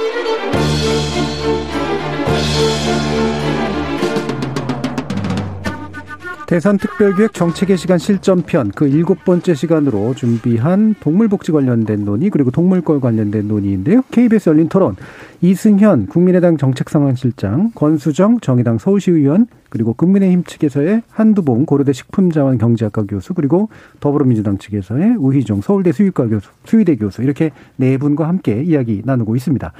[6.51, 12.99] 대선 특별기획 정책의 시간 실전편 그 일곱 번째 시간으로 준비한 동물복지 관련된 논의 그리고 동물권
[12.99, 14.01] 관련된 논의인데요.
[14.11, 14.97] KBS 열린 토론
[15.43, 23.69] 이승현 국민의당 정책상황실장, 권수정 정의당 서울시의원 그리고 국민의힘 측에서의 한두봉 고려대 식품자원 경제학과 교수 그리고
[24.01, 29.71] 더불어민주당 측에서의 우희종 서울대 수의과 교수, 수의대 교수 이렇게 네 분과 함께 이야기 나누고 있습니다.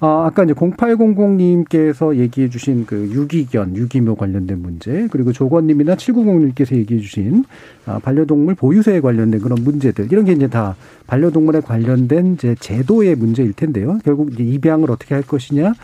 [0.00, 7.00] 아, 아까 이제 0800님께서 얘기해 주신 그 유기견, 유기묘 관련된 문제 그리고 조건님이나 7906님께서 얘기해
[7.00, 7.44] 주신
[7.86, 10.74] 아, 반려동물 보유세에 관련된 그런 문제들 이런 게 이제 다
[11.06, 14.00] 반려동물에 관련된 이제 제도의 문제일 텐데요.
[14.04, 15.74] 결국 이제 입양을 어떻게 할 것이냐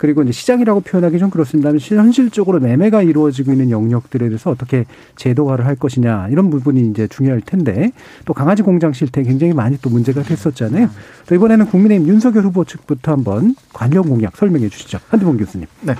[0.00, 5.76] 그리고 이제 시장이라고 표현하기 좀 그렇습니다만 현실적으로 매매가 이루어지고 있는 영역들에 대해서 어떻게 제도화를 할
[5.76, 7.92] 것이냐 이런 부분이 이제 중요할 텐데
[8.24, 10.88] 또 강아지 공장 실태 굉장히 많이 또 문제가 됐었잖아요.
[11.26, 15.00] 또 이번에는 국민의힘 윤석열 후보 측부터 한번 관련 공약 설명해 주시죠.
[15.10, 15.66] 한두봉 교수님.
[15.82, 15.94] 네.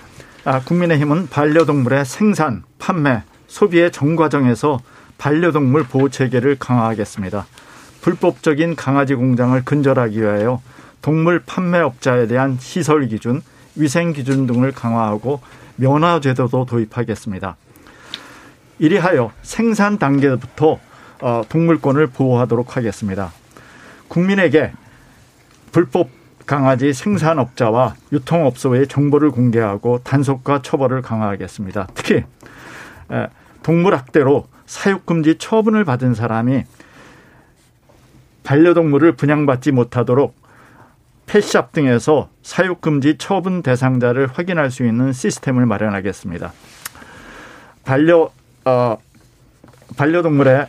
[0.44, 4.80] 아, 국민의힘은 반려동물의 생산, 판매, 소비의 전 과정에서
[5.18, 7.46] 반려동물 보호 체계를 강화하겠습니다.
[8.00, 10.62] 불법적인 강아지 공장을 근절하기 위하여
[11.02, 13.42] 동물 판매업자에 대한 시설 기준,
[13.74, 15.40] 위생 기준 등을 강화하고
[15.76, 17.56] 면허 제도도 도입하겠습니다.
[18.78, 20.78] 이리하여 생산 단계부터
[21.22, 23.32] 어, 동물권을 보호하도록 하겠습니다.
[24.08, 24.72] 국민에게
[25.70, 26.08] 불법
[26.46, 31.86] 강아지 생산업자와 유통업소의 정보를 공개하고 단속과 처벌을 강화하겠습니다.
[31.94, 32.24] 특히
[33.62, 36.64] 동물학대로 사육금지 처분을 받은 사람이
[38.42, 40.34] 반려동물을 분양받지 못하도록
[41.30, 46.52] 펫샵 등에서 사육금지 처분 대상자를 확인할 수 있는 시스템을 마련하겠습니다.
[47.84, 48.32] 반려
[48.64, 48.98] 어,
[49.96, 50.66] 반려동물의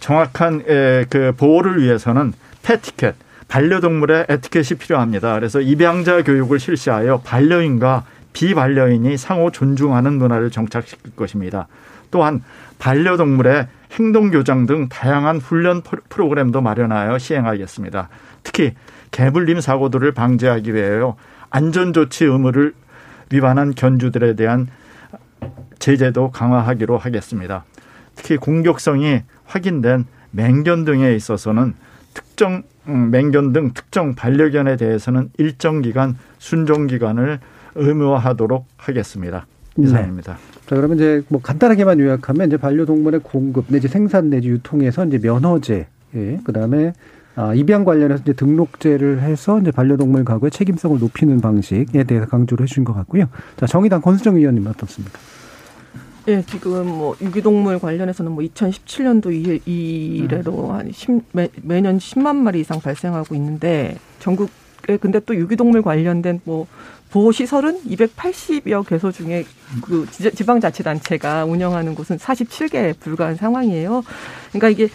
[0.00, 3.14] 정확한 에, 그 보호를 위해서는 패티켓
[3.48, 5.34] 반려동물의 에티켓이 필요합니다.
[5.34, 8.04] 그래서 입양자 교육을 실시하여 반려인과
[8.34, 11.66] 비반려인이 상호 존중하는 문화를 정착시킬 것입니다.
[12.10, 12.42] 또한
[12.78, 18.10] 반려동물의 행동 교정 등 다양한 훈련 프로그램도 마련하여 시행하겠습니다.
[18.42, 18.74] 특히
[19.16, 21.16] 개불림 사고들을 방지하기 위하여
[21.48, 22.74] 안전조치 의무를
[23.32, 24.68] 위반한 견주들에 대한
[25.78, 27.64] 제재도 강화하기로 하겠습니다.
[28.14, 31.72] 특히 공격성이 확인된 맹견 등에 있어서는
[32.12, 37.40] 특정 음, 맹견 등 특정 반려견에 대해서는 일정 기간 순종 기간을
[37.74, 39.46] 의무화하도록 하겠습니다.
[39.78, 40.34] 이상입니다.
[40.34, 40.60] 네.
[40.66, 45.86] 자 그러면 이제 뭐 간단하게만 요약하면 이제 반려동물의 공급 내지 생산 내지 유통에서 이제 면허제,
[46.16, 46.92] 예, 그다음에
[47.36, 52.84] 아, 입양 관련해서 이제 등록제를 해서 이제 반려동물 가구의 책임성을 높이는 방식에 대해서 강조를 해주신
[52.84, 53.28] 것 같고요.
[53.56, 55.18] 자 정의당 권수정 의원님 어떻습니까?
[56.28, 62.80] 예, 지금 뭐 유기동물 관련해서는 뭐 2017년도 이래로 한 10, 매, 매년 10만 마리 이상
[62.80, 66.66] 발생하고 있는데 전국에 근데 또 유기동물 관련된 뭐
[67.10, 69.44] 보호 시설은 280여 개소 중에
[69.82, 74.02] 그 지방자치단체가 운영하는 곳은 47개에 불과한 상황이에요.
[74.50, 74.88] 그러니까 이게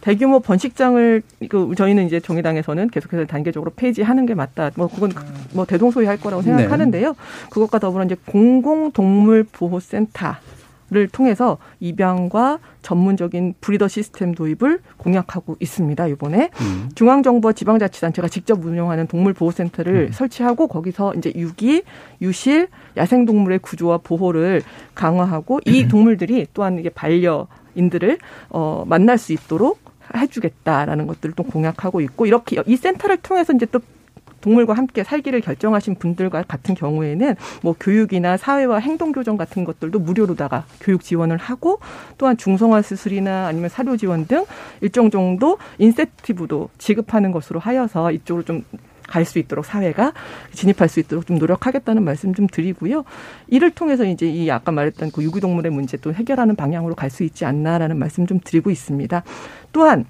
[0.00, 4.70] 대규모 번식장을 그 저희는 이제 정의당에서는 계속해서 단계적으로 폐지하는 게 맞다.
[4.76, 5.12] 뭐 그건
[5.52, 7.08] 뭐 대동소이할 거라고 생각하는데요.
[7.08, 7.14] 네.
[7.50, 10.34] 그것과 더불어 이제 공공 동물 보호 센터
[10.92, 16.08] 를 통해서 입양과 전문적인 브리더 시스템 도입을 공약하고 있습니다.
[16.08, 16.90] 이번에 음.
[16.96, 20.12] 중앙정부와 지방자치단체가 직접 운영하는 동물보호센터를 음.
[20.12, 21.84] 설치하고 거기서 이제 유기,
[22.20, 24.62] 유실, 야생동물의 구조와 보호를
[24.96, 25.88] 강화하고 이 음.
[25.88, 27.46] 동물들이 또한 이게 반려
[27.76, 29.78] 인들을 어 만날 수 있도록
[30.14, 33.80] 해주겠다라는 것들을 또 공약하고 있고 이렇게 이 센터를 통해서 이제 또
[34.40, 40.64] 동물과 함께 살기를 결정하신 분들과 같은 경우에는 뭐 교육이나 사회와 행동 교정 같은 것들도 무료로다가
[40.80, 41.78] 교육 지원을 하고
[42.18, 44.44] 또한 중성화 수술이나 아니면 사료 지원 등
[44.80, 48.64] 일정 정도 인센티브도 지급하는 것으로 하여서 이쪽으로 좀
[49.10, 50.12] 갈 수 있도록 사회가
[50.52, 53.04] 진입할 수 있도록 좀 노력하겠다는 말씀 좀 드리고요.
[53.48, 57.98] 이를 통해서 이제 이 아까 말했던 그 유기동물의 문제도 해결하는 방향으로 갈 수 있지 않나라는
[57.98, 59.24] 말씀 좀 드리고 있습니다.
[59.72, 60.06] 또한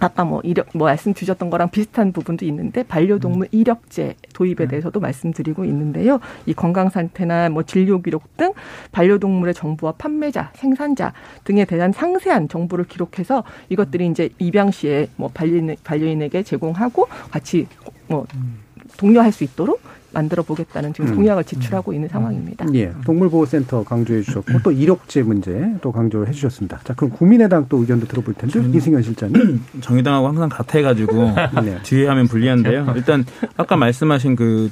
[0.00, 3.48] 아까 뭐 이력 뭐 말씀 주셨던 거랑 비슷한 부분도 있는데 반려동물 음.
[3.50, 4.68] 이력제 도입에 네.
[4.68, 6.20] 대해서도 말씀드리고 있는데요.
[6.46, 8.52] 이 건강 상태나 뭐 진료 기록 등
[8.92, 11.12] 반려동물의 정보와 판매자, 생산자
[11.44, 17.66] 등에 대한 상세한 정보를 기록해서 이것들이 이제 입양 시에 뭐 반려인 반려인에게 제공하고 같이
[18.08, 18.58] 뭐 음.
[18.96, 19.80] 독려할 수 있도록
[20.12, 21.16] 만들어 보겠다는 지금 음.
[21.16, 22.66] 공약을 지출하고 있는 상황입니다.
[22.74, 26.80] 예, 동물보호센터 강조해 주셨고 또 이력제 문제 또 강조해 주셨습니다.
[26.84, 29.62] 자, 그럼 국민의당 또 의견도 들어볼 텐데 이승현 실장님.
[29.80, 31.30] 정의당하고 항상 같아 가지고
[31.64, 31.78] 네.
[31.82, 32.92] 뒤에 하면 불리한데요.
[32.96, 33.24] 일단
[33.56, 34.70] 아까 말씀하신 그,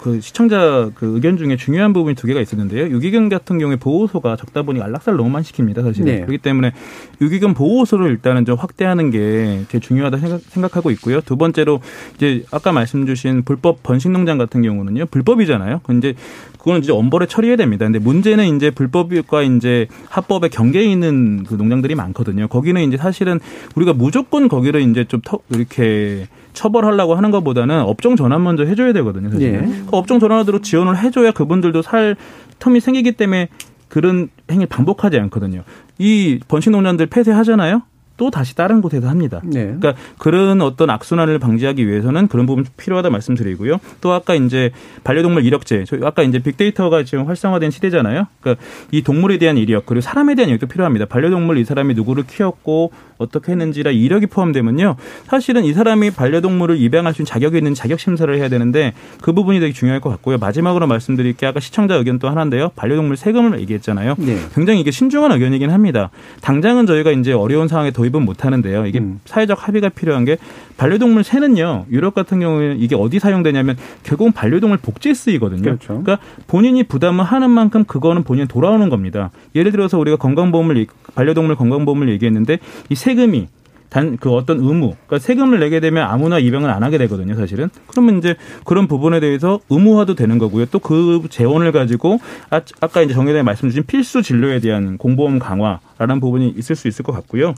[0.00, 2.88] 그 시청자 그 의견 중에 중요한 부분이 두 개가 있었는데요.
[2.88, 6.06] 유기견 같은 경우에 보호소가 적다 보니 안락사를 너무 많이 시킵니다, 사실은.
[6.06, 6.16] 네.
[6.20, 6.72] 그렇기 때문에
[7.20, 11.20] 유기견 보호소를 일단은 좀 확대하는 게 제일 중요하다 생각, 하고 있고요.
[11.20, 11.80] 두 번째로
[12.16, 15.80] 이제 아까 말씀 주신 불법 번식농장 같은 경우 경우는요 불법이잖아요.
[15.82, 16.14] 근데
[16.58, 17.84] 그거는 이제 엄벌에 처리해야 됩니다.
[17.84, 22.48] 근데 문제는 이제 불법과 이제 합법의 경계에 있는 그 농장들이 많거든요.
[22.48, 23.38] 거기는 이제 사실은
[23.74, 29.30] 우리가 무조건 거기를 이제 좀 터, 이렇게 처벌하려고 하는 것보다는 업종 전환 먼저 해줘야 되거든요.
[29.30, 29.58] 사실 예.
[29.58, 32.16] 그 업종 전환하도록 지원을 해줘야 그분들도 살
[32.60, 33.48] 텀이 생기기 때문에
[33.88, 35.62] 그런 행위 반복하지 않거든요.
[35.98, 37.82] 이 번식 농장들 폐쇄하잖아요.
[38.16, 39.40] 또 다시 다른 곳에서 합니다.
[39.44, 39.64] 네.
[39.64, 43.78] 그러니까 그런 어떤 악순환을 방지하기 위해서는 그런 부분 필요하다 말씀드리고요.
[44.00, 44.70] 또 아까 이제
[45.02, 48.26] 반려동물 이력제, 저희 아까 이제 빅데이터가 지금 활성화된 시대잖아요.
[48.40, 51.06] 그러니까 이 동물에 대한 이력 그리고 사람에 대한 이력도 필요합니다.
[51.06, 54.96] 반려동물 이 사람이 누구를 키웠고 어떻게 했는지라 이력이 포함되면요.
[55.26, 58.92] 사실은 이 사람이 반려동물을 입양할 수 있는 자격이 있는 자격 심사를 해야 되는데
[59.22, 60.38] 그 부분이 되게 중요할 것 같고요.
[60.38, 62.70] 마지막으로 말씀드릴 게 아까 시청자 의견 또 하나인데요.
[62.76, 64.16] 반려동물 세금을 얘기했잖아요.
[64.18, 64.38] 네.
[64.54, 66.10] 굉장히 이게 신중한 의견이긴 합니다.
[66.42, 68.86] 당장은 저희가 이제 어려운 상황에 도입은 못 하는데요.
[68.86, 69.20] 이게 음.
[69.24, 70.36] 사회적 합의가 필요한 게
[70.76, 71.86] 반려동물 세는요.
[71.90, 75.62] 유럽 같은 경우에는 이게 어디 사용되냐면 결국은 반려동물 복지에 쓰이거든요.
[75.62, 76.02] 그렇죠.
[76.02, 79.30] 그러니까 본인이 부담을 하는 만큼 그거는 본인 돌아오는 겁니다.
[79.54, 82.58] 예를 들어서 우리가 건강보험을 반려동물 건강보험을 얘기했는데
[82.90, 83.48] 이 세금이
[83.90, 87.70] 단그 어떤 의무, 그러니까 세금을 내게 되면 아무나 입양을 안 하게 되거든요, 사실은.
[87.86, 88.34] 그러면 이제
[88.64, 90.66] 그런 부분에 대해서 의무화도 되는 거고요.
[90.66, 92.18] 또 그 재원을 가지고
[92.50, 96.88] 아, 아까 이제 정의당에 말씀 주신 필수 진료에 대한 공보험 강화 라는 부분이 있을 수
[96.88, 97.54] 있을 것 같고요.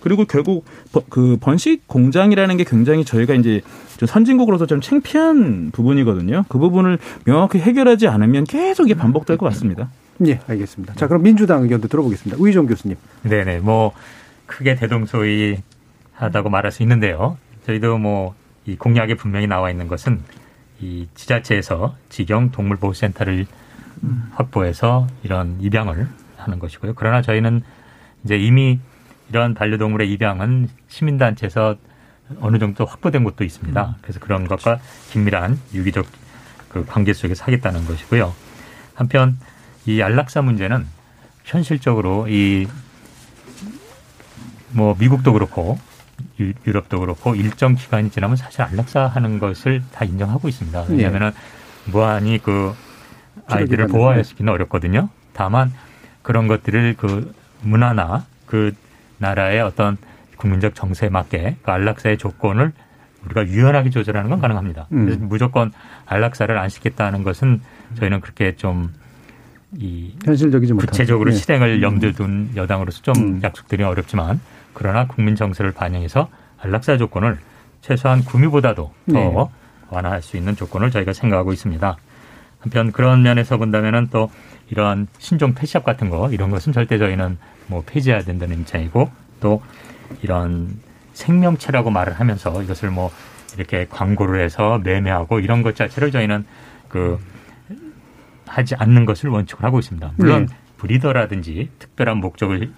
[0.00, 0.64] 그리고 결국
[1.08, 3.62] 그 번식 공장이라는 게 굉장히 저희가 이제
[4.06, 6.44] 선진국으로서 좀 창피한 부분이거든요.
[6.48, 9.90] 그 부분을 명확히 해결하지 않으면 계속 이게 반복될 것 같습니다.
[10.26, 10.94] 예, 알겠습니다.
[10.94, 12.40] 자, 그럼 민주당 의견도 들어보겠습니다.
[12.40, 12.96] 우희정 교수님.
[13.22, 13.60] 네네.
[13.60, 13.92] 뭐
[14.46, 15.56] 크게 대동소이
[16.12, 17.38] 하다고 말할 수 있는데요.
[17.66, 18.34] 저희도 뭐
[18.66, 20.20] 이 공약에 분명히 나와 있는 것은
[20.80, 23.46] 이 지자체에서 직영 동물보호센터를
[24.02, 24.30] 음.
[24.32, 26.08] 확보해서 이런 입양을
[26.44, 26.94] 하는 것이고요.
[26.94, 27.62] 그러나 저희는
[28.24, 28.78] 이제 이미
[29.30, 31.76] 이러한 반려동물의 입양은 시민단체에서
[32.40, 33.86] 어느 정도 확보된 곳도 있습니다.
[33.86, 33.94] 음.
[34.00, 34.46] 그래서 그런.
[34.46, 34.78] 것과
[35.10, 36.06] 긴밀한 유기적
[36.68, 38.34] 그 관계 속에서 하겠다는 것이고요.
[38.94, 39.38] 한편
[39.86, 40.86] 이 안락사 문제는
[41.44, 42.66] 현실적으로 이
[44.74, 45.78] 뭐 미국도 그렇고
[46.66, 50.86] 유럽도 그렇고 일정 기간이 지나면 사실 안락사 하는 것을 다 인정하고 있습니다.
[50.86, 50.90] 네.
[50.90, 51.32] 왜냐하면은
[51.86, 52.74] 무한히 그
[53.46, 55.08] 아이들을 보호하시기는 어렵거든요.
[55.32, 55.72] 다만
[56.24, 58.74] 그런 것들을 그 문화나 그
[59.18, 59.96] 나라의 어떤
[60.36, 62.72] 국민적 정세에 맞게 그 안락사의 조건을
[63.24, 64.88] 우리가 유연하게 조절하는 건 가능합니다.
[64.90, 65.04] 음.
[65.04, 65.72] 그래서 무조건
[66.06, 67.60] 안락사를 안 시켰다는 것은
[67.94, 69.04] 저희는 그렇게 좀
[69.78, 71.36] 이 현실적이지 구체적으로 네.
[71.36, 73.40] 실행을 염두에 둔 여당으로서 좀 음.
[73.42, 74.40] 약속드리기 어렵지만
[74.72, 76.28] 그러나 국민 정서를 반영해서
[76.60, 77.38] 안락사 조건을
[77.80, 79.34] 최소한 구미보다도 더 네.
[79.90, 81.96] 완화할 수 있는 조건을 저희가 생각하고 있습니다.
[82.60, 84.30] 한편 그런 면에서 본다면은 또
[84.70, 89.10] 이러한 신종 펫샵 같은 거 이런 것은 절대 저희는 뭐 폐지해야 된다는 입장이고
[89.40, 89.62] 또
[90.22, 90.78] 이런
[91.12, 93.10] 생명체라고 말을 하면서 이것을 뭐
[93.56, 96.44] 이렇게 광고를 해서 매매하고 이런 것 자체를 저희는
[96.88, 97.18] 그
[98.46, 100.12] 하지 않는 것을 원칙으로 하고 있습니다.
[100.16, 100.54] 물론 네.
[100.76, 102.72] 브리더라든지 특별한 목적을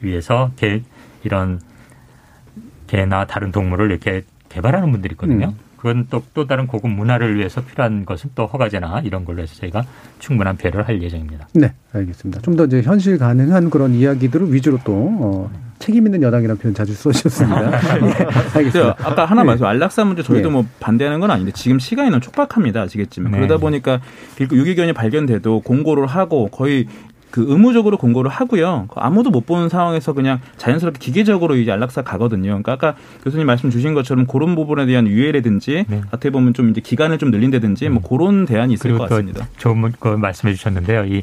[0.00, 0.82] 위해서 개,
[1.22, 1.60] 이런
[2.86, 5.48] 개나 다른 동물을 이렇게 개발하는 분들이 있거든요.
[5.48, 5.65] 음.
[5.76, 9.84] 그건 또, 또 다른 고급 문화를 위해서 필요한 것은 또 허가제나 이런 걸로 해서 저희가
[10.18, 11.48] 충분한 배려를 할 예정입니다.
[11.54, 12.40] 네, 알겠습니다.
[12.42, 16.94] 좀 더 이제 현실 가능한 그런 이야기들을 위주로 또 어, 책임 있는 여당이라는 표현 자주
[16.94, 17.70] 써주셨습니다.
[18.00, 18.96] 네, 알겠습니다.
[19.04, 19.48] 아까 하나 네.
[19.48, 20.52] 말씀 안락사 문제 저희도 네.
[20.54, 22.80] 뭐 반대하는 건 아닌데 지금 시간이 너무 촉박합니다.
[22.82, 23.38] 아시겠지만 네.
[23.38, 24.00] 그러다 보니까
[24.40, 26.86] 유기견이 발견돼도 공고를 하고 거의
[27.36, 28.88] 그 의무적으로 공고를 하고요.
[28.94, 32.44] 아무도 못 보는 상황에서 그냥 자연스럽게 기계적으로 이제 안락사 가거든요.
[32.62, 36.00] 그러니까 아까 교수님 말씀 주신 것처럼 그런 부분에 대한 유예라든지 네.
[36.06, 38.08] 어떻게 보면 좀 이제 기간을 좀 늘린다든지 뭐 음.
[38.08, 39.46] 그런 대안이 있을 것 같습니다.
[39.58, 41.04] 좋은 그 말씀해 주셨는데요.
[41.04, 41.22] 이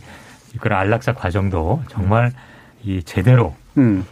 [0.60, 2.32] 그런 안락사 과정도 정말
[2.84, 4.06] 이 제대로 음.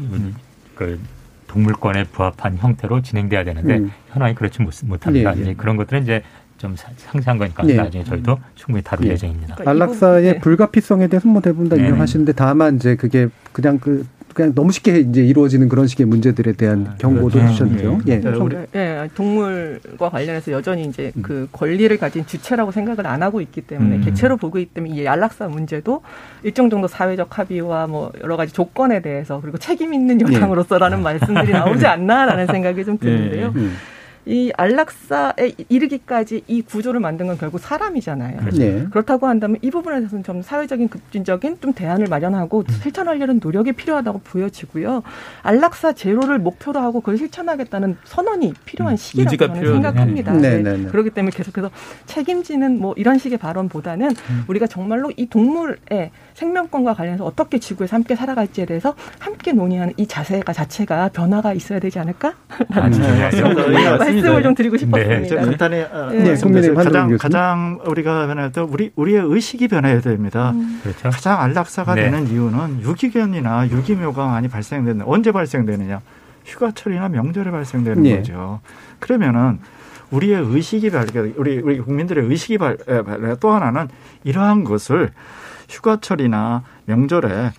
[0.74, 1.00] 그
[1.46, 3.92] 동물권에 부합한 형태로 진행돼야 되는데 음.
[4.10, 5.38] 현황이 그렇지 못합니다.
[5.38, 5.54] 예, 예.
[5.54, 6.24] 그런 것들은 이제
[6.62, 7.74] 좀 상세한 거니까 네.
[7.74, 9.14] 나중에 저희도 충분히 다룰 네.
[9.14, 9.56] 예정입니다.
[9.56, 10.40] 그러니까 안락사의 네.
[10.40, 11.84] 불가피성에 대해서 뭐 대부분 다 네.
[11.84, 16.88] 인정하시는데 다만 이제 그게 그냥 그 그냥 너무 쉽게 이제 이루어지는 그런 식의 문제들에 대한
[16.88, 17.52] 아, 경고도 그렇죠.
[17.52, 18.00] 주셨네요.
[18.08, 18.20] 예.
[18.22, 18.30] 네.
[18.30, 21.22] 우리, 예, 동물과 관련해서 여전히 이제 음.
[21.22, 24.02] 그 권리를 가진 주체라고 생각을 안 하고 있기 때문에 음.
[24.02, 26.02] 객체로 보고 있기 때문에 이 안락사 문제도
[26.44, 30.36] 일정 정도 사회적 합의와 뭐 여러 가지 조건에 대해서 그리고 책임 있는 예.
[30.36, 31.02] 여당으로서라는 예.
[31.02, 33.52] 말씀들이 나오지 않나라는 생각이 좀 드는데요.
[33.54, 33.60] 예.
[33.60, 33.76] 음.
[34.26, 38.42] 이 안락사에 이르기까지 이 구조를 만든 건 결국 사람이잖아요.
[38.52, 38.86] 네.
[38.92, 42.74] 그렇다고 한다면 이 부분에 대해서는 좀 사회적인 급진적인 좀 대안을 마련하고 음.
[42.84, 45.02] 실천하려는 노력이 필요하다고 보여지고요.
[45.42, 48.98] 안락사 제로를 목표로 하고 그걸 실천하겠다는 선언이 필요한 음.
[48.98, 49.74] 시기라고 저는.
[49.74, 50.34] 생각합니다.
[50.34, 50.62] 네.
[50.62, 50.78] 네.
[50.78, 50.86] 네.
[50.86, 51.72] 그렇기 때문에 계속해서
[52.06, 54.44] 책임지는 뭐 이런 식의 발언보다는 음.
[54.48, 60.54] 우리가 정말로 이 동물의 생명권과 관련해서 어떻게 지구에서 함께 살아갈지에 대해서 함께 논의하는 이 자세가
[60.54, 62.34] 자체가 변화가 있어야 되지 않을까?
[62.70, 63.00] 라는
[63.98, 65.36] 말씀을 좀 드리고 싶었습니다.
[65.36, 65.46] 네.
[65.46, 66.36] 간단히 어, 네.
[66.36, 66.74] 네.
[66.74, 70.52] 가장 가장 우리가 변할 때 우리 우리의 의식이 변해야 됩니다.
[70.52, 70.80] 음.
[70.84, 71.10] 그렇죠.
[71.10, 72.04] 가장 안락사가 네.
[72.04, 76.02] 되는 이유는 유기견이나 유기묘가 많이 발생되는 언제 발생되느냐?
[76.46, 78.18] 휴가철이나 명절에 발생되는 네.
[78.18, 78.62] 거죠.
[79.00, 79.60] 그러면은
[80.12, 82.78] 우리의 의식이 발견, 우리 우리 국민들의 의식이 발,
[83.40, 83.88] 또 하나는
[84.24, 85.12] 이러한 것을
[85.72, 87.52] 휴가철이나 명절에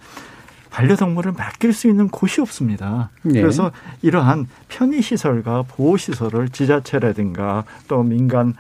[0.71, 3.11] 반려동물을 맡길 수 있는 곳이 없습니다.
[3.23, 3.41] 네.
[3.41, 8.55] 그래서 이러한 편의시설과 보호시설을 지자체라든가 또 민간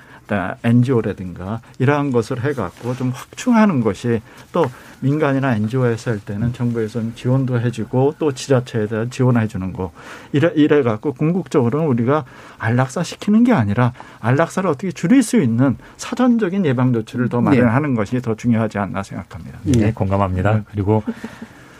[0.64, 4.20] NGO라든가 이러한 것을 해갖고 좀 확충하는 것이
[4.52, 4.66] 또
[5.00, 9.92] 민간이나 NGO에서 할 때는 정부에서는 지원도 해주고 또 지자체에 대한 지원해주는 거
[10.32, 12.24] 이래 이래갖고 궁극적으로는 우리가
[12.58, 17.96] 안락사 시키는 게 아니라 안락사를 어떻게 줄일 수 있는 사전적인 예방 조치를 더 마련하는 네.
[17.96, 19.58] 것이 더 중요하지 않나 생각합니다.
[19.64, 20.54] 네, 공감합니다.
[20.54, 20.62] 네.
[20.70, 21.02] 그리고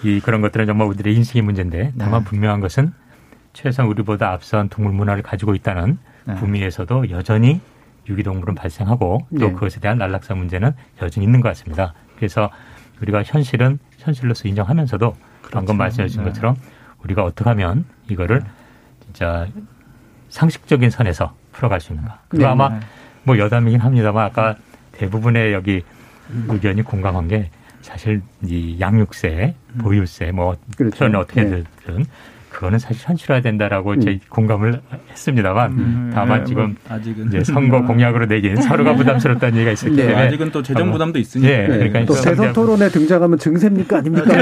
[0.03, 2.29] 이 그런 것들은 정말 우리들의 인식의 문제인데 다만 네.
[2.29, 2.93] 분명한 것은
[3.53, 6.35] 최소한 우리보다 앞선 동물 문화를 가지고 있다는 네.
[6.35, 7.61] 구미에서도 여전히
[8.09, 9.53] 유기동물은 발생하고 또 네.
[9.53, 11.95] 그것에 대한 안락사 문제는 여전히 있는 것 같습니다.
[12.17, 12.51] 그래서
[13.01, 15.51] 우리가 현실은 현실로서 인정하면서도 그렇죠.
[15.51, 16.31] 방금 말씀해 주신 네.
[16.31, 16.57] 것처럼
[17.05, 18.47] 우리가 어떻게 하면 이거를 네.
[19.05, 19.47] 진짜
[20.29, 22.21] 상식적인 선에서 풀어갈 수 있는가.
[22.29, 22.49] 그거 네.
[22.49, 22.81] 아마 네.
[23.25, 24.57] 뭐 여담이긴 합니다만 아까
[24.93, 25.83] 대부분의 여기
[26.49, 27.51] 의견이 공감한 게
[27.83, 29.79] 사실 이 양육세, 음.
[29.79, 30.99] 보유세 뭐 그렇죠.
[30.99, 32.05] 표현 어떻게 든 네.
[32.53, 34.01] 그거는 사실 현실화야 된다라고 음.
[34.01, 34.81] 저희 공감을
[35.11, 36.11] 했습니다만 음.
[36.15, 40.07] 다만 네, 지금 뭐 아직은 이제 선거 공약으로 내긴 서로가 부담스럽다는 얘기가 있었기 네.
[40.07, 41.67] 때문에 아직은 또 재정 부담도 있으니까 네.
[41.67, 41.79] 네.
[41.79, 44.33] 그러니까 또 대선 토론에 등장하면 증세입니까 아닙니까?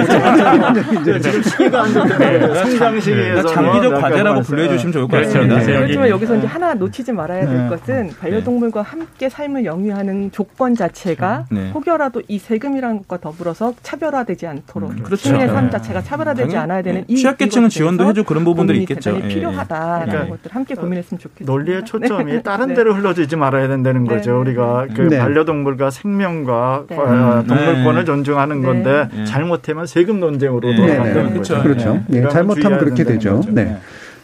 [1.04, 1.20] 네.
[1.20, 5.32] 지금 시기가 안 좋기 때문에 성장 시기에서 장기적 과제라고 불러해 주시면 좋을 것 그렇죠.
[5.34, 5.78] 같습니다.
[5.78, 12.22] 그렇지만 여기서 이제 하나 놓치지 말아야 될 것은 반려동물과 함께 삶을 영위하는 조건 자체가 혹여라도
[12.26, 15.28] 이 세금이라는 것과 더불어서 차별화되지 않도록 음, 그렇죠.
[15.28, 19.16] 시민의 삶 자체가 차별화되지 않아야 되는 이 취약계층은 지원 도 해주고 그런 부분들이 있겠죠.
[19.16, 19.28] 예.
[19.28, 21.52] 필요하다라는 그러니까 것들 함께 고민했으면 좋겠습니다.
[21.52, 22.42] 논리의 초점이 네.
[22.42, 24.16] 다른 데로 흘러지지 말아야 된다는 네.
[24.16, 24.40] 거죠.
[24.40, 25.18] 우리가 그 네.
[25.18, 26.96] 반려동물과 생명과 네.
[26.96, 31.62] 어, 동물권을 존중하는 건데 잘못하면 세금 논쟁으로 돌아가는 거죠.
[31.62, 32.02] 그렇죠.
[32.30, 33.40] 잘못하면 그렇게 되죠.
[33.48, 33.78] 네.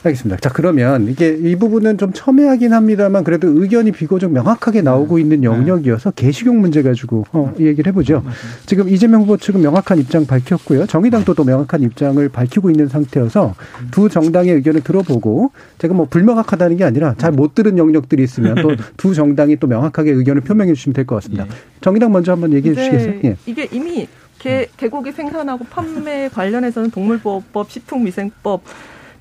[0.06, 0.38] 알겠습니다.
[0.40, 5.22] 자, 그러면 이게 이 부분은 좀 첨예하긴 합니다만 그래도 의견이 비교적 명확하게 나오고 네.
[5.22, 5.46] 있는 네.
[5.46, 8.22] 영역이어서 게시용 문제 가지고 어, 이 얘기를 해보죠.
[8.66, 10.86] 지금 이재명 후보 측은 명확한 입장 밝혔고요.
[10.86, 13.54] 정의당도 또 명확한 입장을 밝히고 있는 상태여서
[13.90, 18.76] 두 정당의 의견을 들어보고 제가 뭐 불명확하다는 게 아니라 잘 못 들은 영역들이 있으면 또
[18.96, 21.44] 두 정당이 또 명확하게 의견을 표명해 주시면 될 것 같습니다.
[21.44, 21.48] 예.
[21.80, 22.80] 정의당 먼저 한번 얘기해 네.
[22.82, 23.20] 주시겠어요?
[23.24, 23.36] 예.
[23.46, 28.62] 이게 이미 개, 개고기 생산하고 판매 관련해서는 동물보호법, 식품위생법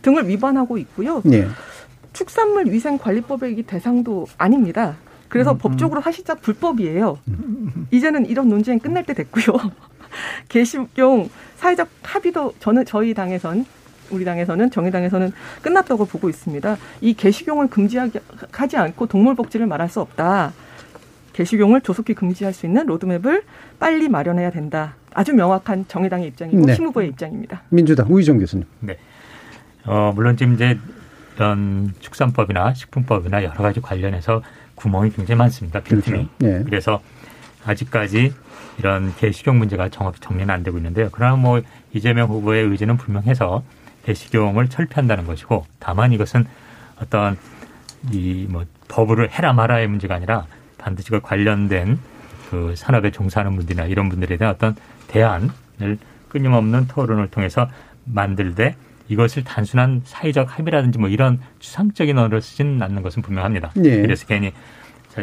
[0.06, 1.22] 등을 위반하고 있고요.
[1.26, 1.48] 네.
[2.14, 4.96] 축산물 위생관리법의 대상도 아닙니다.
[5.28, 5.58] 그래서 음, 음.
[5.58, 7.18] 법적으로 사실상 불법이에요.
[7.28, 7.88] 음.
[7.90, 9.46] 이제는 이런 논쟁 끝날 때 됐고요.
[10.48, 13.66] 게시용 사회적 합의도 저는 저희 당에선
[14.12, 15.32] 우리 당에서는 정의당에서는
[15.64, 16.78] 끝났다고 보고 있습니다.
[17.02, 20.54] 이 게시용을 금지하지 않고 동물 복지를 말할 수 없다.
[21.34, 23.44] 게시용을 조속히 금지할 수 있는 로드맵을
[23.80, 24.96] 빨리 마련해야 된다.
[25.16, 26.76] 아주 명확한 정의당의 입장이고 네.
[26.76, 27.64] 심 후보의 입장입니다.
[27.70, 28.66] 민주당 우희정 교수님.
[28.82, 28.98] 네.
[29.86, 30.78] 어, 물론 지금 이제
[31.36, 34.42] 이런 축산법이나 식품법이나 여러 가지 관련해서
[34.76, 35.80] 구멍이 굉장히 많습니다.
[35.82, 36.28] 빈틈이.
[36.38, 36.58] 그렇죠.
[36.58, 36.64] 네.
[36.66, 37.02] 그래서
[37.66, 38.34] 아직까지
[38.78, 41.10] 이런 개식용 문제가 정확히 정리는 안 되고 있는데요.
[41.12, 41.62] 그러나 뭐
[41.94, 43.64] 이재명 후보의 의지는 분명해서
[44.06, 46.46] 개식용을 철폐한다는 것이고 다만 이것은
[47.02, 47.38] 어떤
[48.12, 50.46] 이 뭐 법으로 해라 마라의 문제가 아니라
[50.78, 51.98] 반드시 그 관련된
[52.50, 54.76] 그 산업에 종사하는 분들이나 이런 분들에 대한 어떤
[55.08, 55.52] 대안
[56.30, 57.68] 끊임없는 토론을 통해서
[58.06, 58.76] 만들되
[59.08, 63.72] 이것을 단순한 사회적 합의라든지 뭐 이런 추상적인 언어를 쓰지는 않는 것은 분명합니다.
[63.84, 64.02] 예.
[64.02, 64.52] 그래서 괜히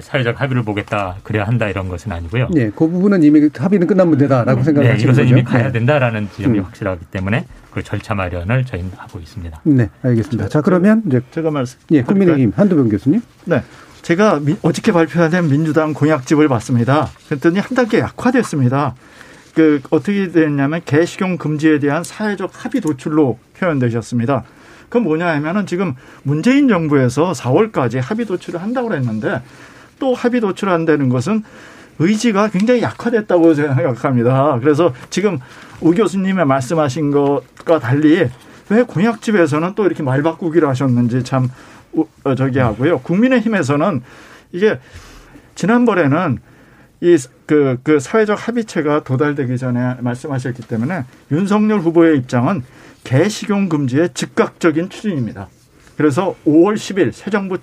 [0.00, 2.48] 사회적 합의를 보겠다 그래야 한다 이런 것은 아니고요.
[2.56, 5.34] 예, 그 부분은 이미 합의는 끝난 문제다라고 네, 생각하시는 이것은 거죠.
[5.34, 5.72] 이미 가야 네.
[5.72, 6.64] 된다라는 지점이 음.
[6.64, 9.60] 확실하기 때문에 그 절차 마련을 저희는 하고 있습니다.
[9.64, 10.48] 네, 알겠습니다.
[10.48, 11.78] 자, 그러면 이제 제가 말씀.
[11.90, 13.20] 예, 국민의힘 한두병 교수님.
[13.44, 13.62] 네.
[14.00, 17.08] 제가 미- 어저께 발표된 민주당 공약집을 봤습니다.
[17.28, 18.94] 그랬더니 한 단계 약화됐습니다.
[19.54, 24.44] 그 어떻게 됐냐면 개식용 금지에 대한 사회적 합의 도출로 표현되셨습니다.
[24.84, 29.42] 그건 뭐냐 하면은 지금 문재인 정부에서 4월까지 합의 도출을 한다고 그랬는데
[29.98, 31.44] 또 합의 도출한다는 것은
[31.98, 34.58] 의지가 굉장히 약화됐다고 생각합니다.
[34.60, 35.38] 그래서 지금
[35.80, 38.28] 우 교수님의 말씀하신 것과 달리
[38.70, 41.48] 왜 공약집에서는 또 이렇게 말 바꾸기를 하셨는지 참
[41.92, 43.00] 우- 어, 저기 하고요.
[43.00, 44.02] 국민의힘에서는
[44.52, 44.78] 이게
[45.54, 46.38] 지난번에는
[47.02, 52.62] 이그그 사회적 합의체가 도달되기 전에 말씀하셨기 때문에 윤석열 후보의 입장은
[53.02, 55.48] 개식용 금지의 즉각적인 추진입니다.
[55.96, 57.58] 그래서 5월 10일 새 정부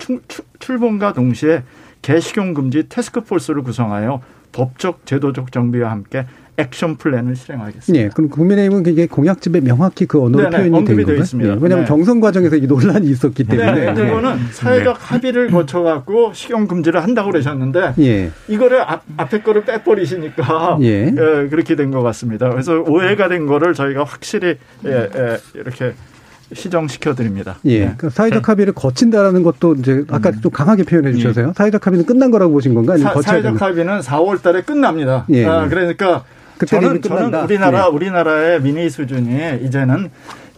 [0.58, 1.64] 출범과 동시에
[2.02, 4.20] 개식용 금지 테스크포스를 구성하여
[4.52, 6.26] 법적 제도적 정비와 함께
[6.60, 8.04] 액션 플랜을 실행하겠습니다.
[8.04, 11.16] 예, 그럼 국민의힘은 이게 공약집에 명확히 그 언어로 네네, 표현이 된 건가요?
[11.18, 11.50] 있습니다.
[11.50, 11.88] 예, 왜냐하면 네.
[11.88, 13.92] 경선 과정에서 이 논란이 있었기 때문에.
[13.92, 18.30] 네, 이거는 사회적 합의를 거쳐갖고 식용 금지를 한다고 그러셨는데 예.
[18.48, 21.06] 이거를 앞, 앞에 거를 빼버리시니까 예.
[21.06, 21.12] 예,
[21.48, 22.48] 그렇게 된 것 같습니다.
[22.50, 24.56] 그래서 오해가 된 거를 저희가 확실히
[24.86, 25.92] 예, 예, 이렇게
[26.52, 27.56] 시정시켜 드립니다.
[27.66, 31.52] 예, 그 사회적 합의를 거친다라는 것도 이제 아까 좀 강하게 표현해 주셔서요.
[31.56, 32.94] 사회적 합의는 끝난 거라고 보신 건가요?
[32.94, 33.62] 아니면 사, 거쳐야 사회적?
[33.62, 35.26] 합의는 4월 달에 끝납니다.
[35.30, 35.44] 예.
[35.46, 36.24] 아, 그러니까
[36.66, 37.02] 저는.
[37.02, 37.90] 저는 우리나라 예.
[37.90, 40.10] 우리나라의 민의 수준이 이제는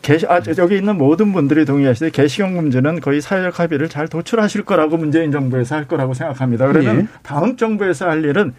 [0.02, 4.96] 개시, 아, 여기 있는 모든 분들이 동의하시되 개시용 금지는 거의 사회적 합의를 잘 도출하실 거라고
[4.96, 6.66] 문재인 정부에서 할 거라고 생각합니다.
[6.66, 7.06] 그러면 예.
[7.22, 8.52] 다음 정부에서 할 일은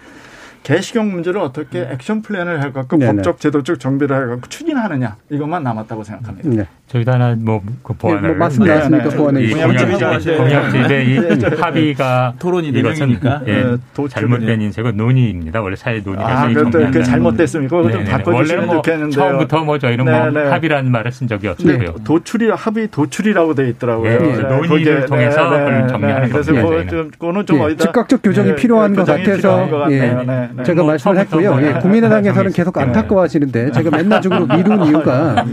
[0.64, 3.16] 개시용 문제를 어떻게 액션 플랜을 해갖고 네네.
[3.16, 6.50] 법적 제도적 정비를 해갖고 추진하느냐 이것만 남았다고 생각합니다.
[6.50, 6.68] 네.
[6.88, 9.68] 저희도 하나 뭐그 예, 보완을 뭐 말씀 나왔으니까 네, 보완해 이 주시죠.
[9.68, 11.56] 공약집의 공약집의 이 네, 네.
[11.58, 13.42] 합의가 토론이 네 명이니까.
[13.48, 13.78] 예, 네,
[14.10, 15.62] 잘못된 인쇄고 논의입니다.
[15.62, 17.82] 원래 사회 논의에서 아, 이 그것도 잘못됐습니까?
[17.82, 18.04] 네네.
[18.06, 19.12] 바꿔주시면 원래는 뭐 좋겠는데요.
[19.12, 20.50] 처음부터 뭐 저희는 네, 뭐 네.
[20.50, 21.96] 합의라는 말을 쓴 적이 없고요.
[22.04, 24.12] 도출이 합의 도출이라고 돼 있더라고요.
[24.12, 26.88] 예, 네, 논의를 통해서 정리하는 그래서 겁니다, 저희는.
[26.90, 30.53] 좀 그거는 좀 예, 어디다 즉각적 교정이 예, 필요한 것 같아서 예, 같네요.
[30.56, 30.64] 네, 네.
[30.64, 31.52] 제가 뭐 말씀을 했고요.
[31.52, 32.82] 뭐 예, 국민의당에서는 정했- 계속 예.
[32.82, 35.46] 안타까워하시는데 제가 맨날 적으로 미룬 이유가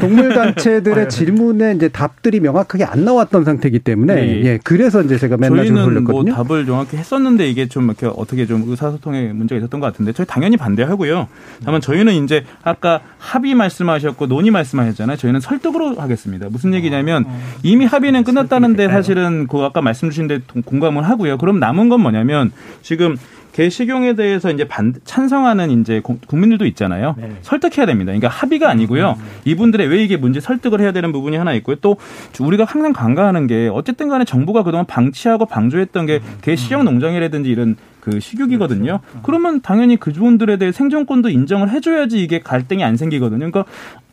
[0.00, 4.44] 동물 단체들의 질문에 이제 답들이 명확하게 안 나왔던 상태이기 때문에 네.
[4.44, 6.34] 예, 그래서 이제 제가 맨날 좀 저희는 뭐 돌렸거든요.
[6.34, 10.56] 답을 정확히 했었는데 이게 좀 이렇게 어떻게 좀 의사소통에 문제가 있었던 것 같은데 저희 당연히
[10.56, 11.28] 반대하고요.
[11.64, 15.16] 다만 저희는 이제 아까 합의 말씀하셨고 논의 말씀하셨잖아요.
[15.16, 16.46] 저희는 설득으로 하겠습니다.
[16.50, 17.24] 무슨 얘기냐면
[17.62, 21.38] 이미 합의는 끝났다는데 사실은 그 아까 말씀 주신 데 공감을 하고요.
[21.38, 22.52] 그럼 남은 건 뭐냐면
[22.82, 23.16] 지금
[23.52, 27.14] 개식용에 대해서 이제 반 찬성하는 이제 공- 국민들도 있잖아요.
[27.42, 28.10] 설득해야 됩니다.
[28.12, 29.16] 그러니까 합의가 아니고요.
[29.44, 31.76] 이분들의 왜 이게 문제 설득을 해야 되는 부분이 하나 있고요.
[31.76, 31.96] 또
[32.40, 38.18] 우리가 항상 간과하는 게 어쨌든 간에 정부가 그동안 방치하고 방조했던 게 개식용 농장이라든지 이런 그
[38.18, 38.98] 식육이거든요.
[39.22, 43.38] 그러면 당연히 그분들에 대해 생존권도 인정을 해줘야지 이게 갈등이 안 생기거든요.
[43.50, 43.64] 그러니까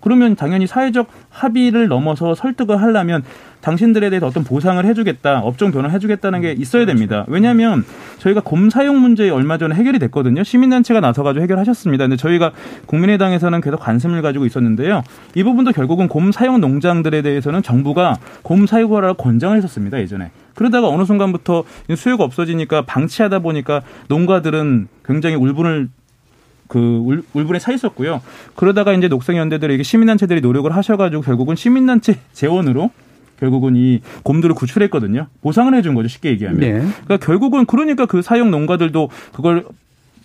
[0.02, 3.24] 그러면 당연히 사회적 합의를 넘어서 설득을 하려면
[3.62, 7.26] 당신들에 대해서 어떤 보상을 해주겠다, 업종 변화 해주겠다는 게 있어야 됩니다.
[7.28, 7.84] 왜냐하면
[8.20, 10.43] 저희가 곰 사용 문제 얼마 전에 해결이 됐거든요.
[10.43, 12.06] 시민단체가 나서가지고 해결하셨습니다.
[12.06, 12.54] 근데 저희가
[12.86, 15.04] 국민의당에서는 계속 관심을 가지고 있었는데요.
[15.36, 20.00] 이 부분도 결국은 곰 사용 농장들에 대해서는 정부가 곰 사육하라고 권장을 했었습니다.
[20.00, 20.32] 예전에.
[20.56, 21.64] 그러다가 어느 순간부터
[21.95, 25.89] 수요가 없어지니까 방치하다 보니까 농가들은 굉장히 울분을
[26.70, 28.22] 그 울- 울분에 차 있었고요.
[28.55, 32.91] 그러다가 이제 녹색연대들이 이게 시민단체들이 노력을 하셔가지고 결국은 시민단체 재원으로
[33.39, 35.28] 결국은 이 곰들을 구출했거든요.
[35.41, 36.07] 보상을 해준 거죠.
[36.07, 36.59] 쉽게 얘기하면.
[36.59, 36.72] 네.
[37.05, 39.65] 그러니까 결국은 그러니까 그 사육 농가들도 그걸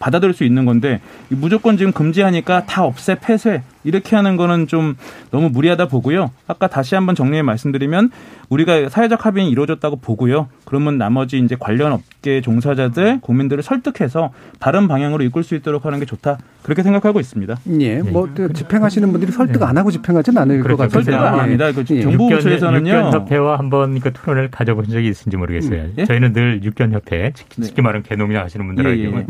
[0.04, 1.00] 받아들일 수 있는 건데
[1.30, 4.96] 무조건 지금 금지하니까 다 없애 폐쇄 이렇게 하는 거는 좀
[5.30, 6.30] 너무 무리하다 보고요.
[6.46, 8.10] 아까 다시 한번 정리해 말씀드리면
[8.50, 10.48] 우리가 사회적 합의는 이루어졌다고 보고요.
[10.66, 16.04] 그러면 나머지 이제 관련 업계 종사자들 국민들을 설득해서 다른 방향으로 이끌 수 있도록 하는 게
[16.04, 16.38] 좋다.
[16.62, 17.56] 그렇게 생각하고 있습니다.
[17.80, 20.82] 예, 뭐 집행하시는 분들이 설득 안 하고 집행하진 않을 것 그렇죠.
[20.82, 21.72] 같은데 설득은 안 합니다.
[21.72, 22.90] 그 정부 부처에서는요.
[22.90, 25.80] 육견 협회와 한번 그 토론을 가져본 적이 있는지 모르겠어요.
[25.80, 26.04] 음, 예?
[26.04, 29.26] 저희는 늘 육견 협회, 쉽게 말하면 개농장 하시는 분들에게 예, 예.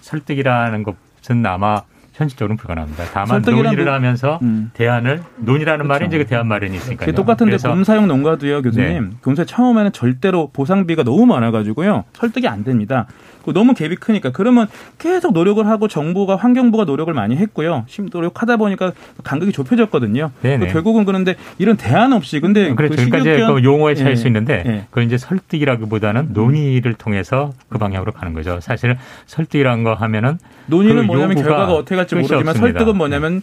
[0.00, 1.82] 설득이라는 것은 아마
[2.20, 3.04] 현실적으로는 불가능합니다.
[3.12, 4.70] 다만 논의를 부- 하면서 음.
[4.74, 7.12] 대안을 논의라는 말이 이제 그 대안 마련이 있으니까요.
[7.12, 9.10] 똑같은데 그래서 곰 사용 농가도요, 교수님.
[9.10, 9.16] 네.
[9.24, 13.06] 경찰 처음에는 절대로 보상비가 너무 많아가지고요, 설득이 안 됩니다.
[13.44, 14.66] 그 너무 갭이 크니까 그러면
[14.98, 17.84] 계속 노력을 하고 정부가 환경부가 노력을 많이 했고요.
[17.88, 18.92] 심 노력하다 보니까
[19.24, 20.30] 간격이 좁혀졌거든요.
[20.42, 24.16] 그 결국은 그런데 이런 대안 없이 근데 그래 그 지금까지 식육견- 그 용어에 차일 예.
[24.16, 24.84] 수 있는데 예.
[24.90, 28.60] 그걸 이제 설득이라기보다는 논의를 통해서 그 방향으로 가는 거죠.
[28.60, 30.38] 사실 설득이라는 거 하면은
[30.70, 32.60] 논의는 그 뭐냐면 요구가- 결과가 어떻게 갈지 모르지만 없습니다.
[32.78, 33.42] 설득은 뭐냐면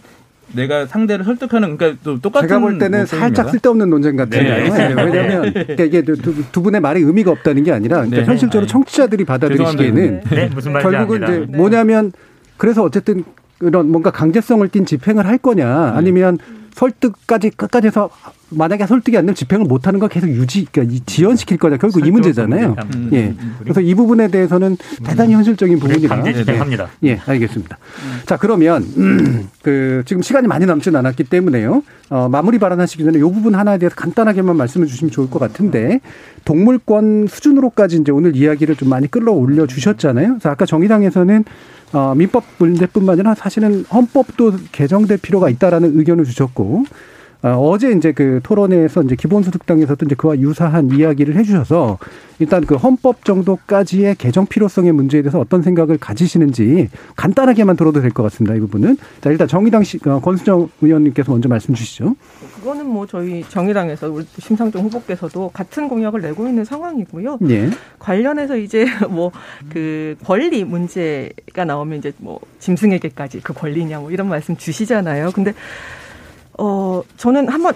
[0.54, 3.50] 내가 상대를 설득하는 그러니까 또 똑같은 제가 볼 때는 뭐 살짝.
[3.50, 4.42] 쓸데없는 논쟁 같아요.
[4.42, 5.02] 네, 알겠습니다.
[5.04, 5.52] 왜냐하면 네.
[5.52, 6.16] 그러니까 이게 두,
[6.50, 8.24] 두 분의 말에 의미가 없다는 게 아니라 그러니까 네.
[8.24, 11.22] 현실적으로 아니, 청취자들이 받아들이시기에는 네, 무슨 말인지 결국은.
[11.22, 12.12] 이제 뭐냐면
[12.56, 13.24] 그래서 어쨌든
[13.58, 16.38] 그런 뭔가 강제성을 띈 집행을 할 거냐 아니면
[16.78, 18.08] 설득까지 끝까지 해서
[18.50, 22.06] 만약에 설득이 안 되면 집행을 못 하는 걸 계속 유지 그러니까 이 지연시킬 거냐 결국
[22.06, 22.76] 이 문제잖아요.
[22.94, 23.34] 음, 예.
[23.62, 26.88] 그래서 이 부분에 대해서는 대단히 현실적인 부분이라 강제 집행합니다.
[27.04, 27.76] 예, 알겠습니다.
[28.24, 31.82] 자, 그러면 음, 그 지금 시간이 많이 남지 않았기 때문에요.
[32.10, 36.00] 어, 마무리 발언하시기 전에 이 부분 하나에 대해서 간단하게만 말씀해 주시면 좋을 것 같은데
[36.46, 40.28] 동물권 수준으로까지 이제 오늘 이야기를 좀 많이 끌어올려 주셨잖아요.
[40.28, 41.44] 그래서 아까 정의당에서는
[41.92, 46.84] 어, 민법 문제뿐만 아니라 사실은 헌법도 개정될 필요가 있다라는 의견을 주셨고
[47.42, 51.98] 어, 어제 이제 그 토론회에서 이제 기본소득당에서도 이제 그와 유사한 이야기를 해주셔서
[52.40, 58.22] 일단 그 헌법 정도까지의 개정 필요성의 문제에 대해서 어떤 생각을 가지시는지 간단하게만 들어도 될 것
[58.24, 58.54] 같습니다.
[58.56, 58.96] 이 부분은.
[59.20, 62.16] 자, 일단 정의당 시, 어, 권수정 의원님께서 먼저 말씀 주시죠.
[62.56, 67.38] 그거는 뭐 저희 정의당에서 우리 심상정 후보께서도 같은 공약을 내고 있는 상황이고요.
[67.50, 67.70] 예.
[67.98, 69.30] 관련해서 이제 뭐
[69.70, 75.30] 그 권리 문제가 나오면 이제 뭐 짐승에게까지 그 권리냐 뭐 이런 말씀 주시잖아요.
[75.34, 75.52] 근데
[76.58, 77.74] 어 저는 한번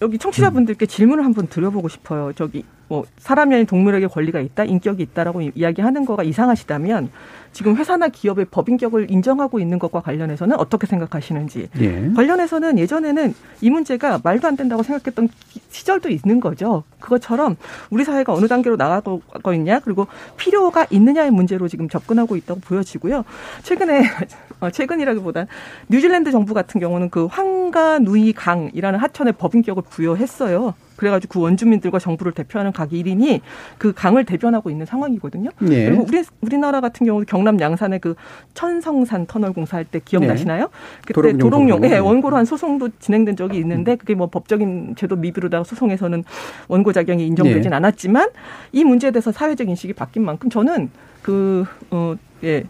[0.00, 2.32] 여기 청취자분들께 질문을 한번 드려보고 싶어요.
[2.34, 7.10] 저기 뭐 사람이 아닌 동물에게 권리가 있다, 인격이 있다라고 이야기하는 거가 이상하시다면
[7.52, 12.10] 지금 회사나 기업의 법인격을 인정하고 있는 것과 관련해서는 어떻게 생각하시는지 예.
[12.14, 15.28] 관련해서는 예전에는 이 문제가 말도 안 된다고 생각했던
[15.70, 16.84] 시절도 있는 거죠.
[17.00, 17.56] 그것처럼
[17.90, 20.06] 우리 사회가 어느 단계로 나가고 있냐 그리고
[20.36, 23.24] 필요가 있느냐의 문제로 지금 접근하고 있다고 보여지고요.
[23.64, 24.02] 최근에 어,
[24.72, 25.46] 최근이라기보단
[25.88, 30.74] 뉴질랜드 정부 같은 경우는 그 황가 누이 강이라는 하천의 법인격을 부여했어요.
[30.98, 33.40] 그래가지고 그 원주민들과 정부를 대표하는 각 1인이
[33.78, 35.50] 그 강을 대변하고 있는 상황이거든요.
[35.70, 35.86] 예.
[35.86, 38.16] 그리고 우리 우리나라 같은 경우 경남 양산의 그
[38.54, 40.70] 천성산 터널 공사할 때 기억나시나요?
[41.06, 41.90] 그때 도롱뇽 도롱뇽.
[41.92, 46.24] 예, 원고로 한 소송도 진행된 적이 있는데 그게 뭐 법적인 제도 미비로다가 소송에서는
[46.66, 47.76] 원고 자격이 인정되진 예.
[47.76, 48.30] 않았지만
[48.72, 50.90] 이 문제에 대해서 사회적 인식이 바뀐 만큼 저는
[51.22, 52.64] 그 어, 예.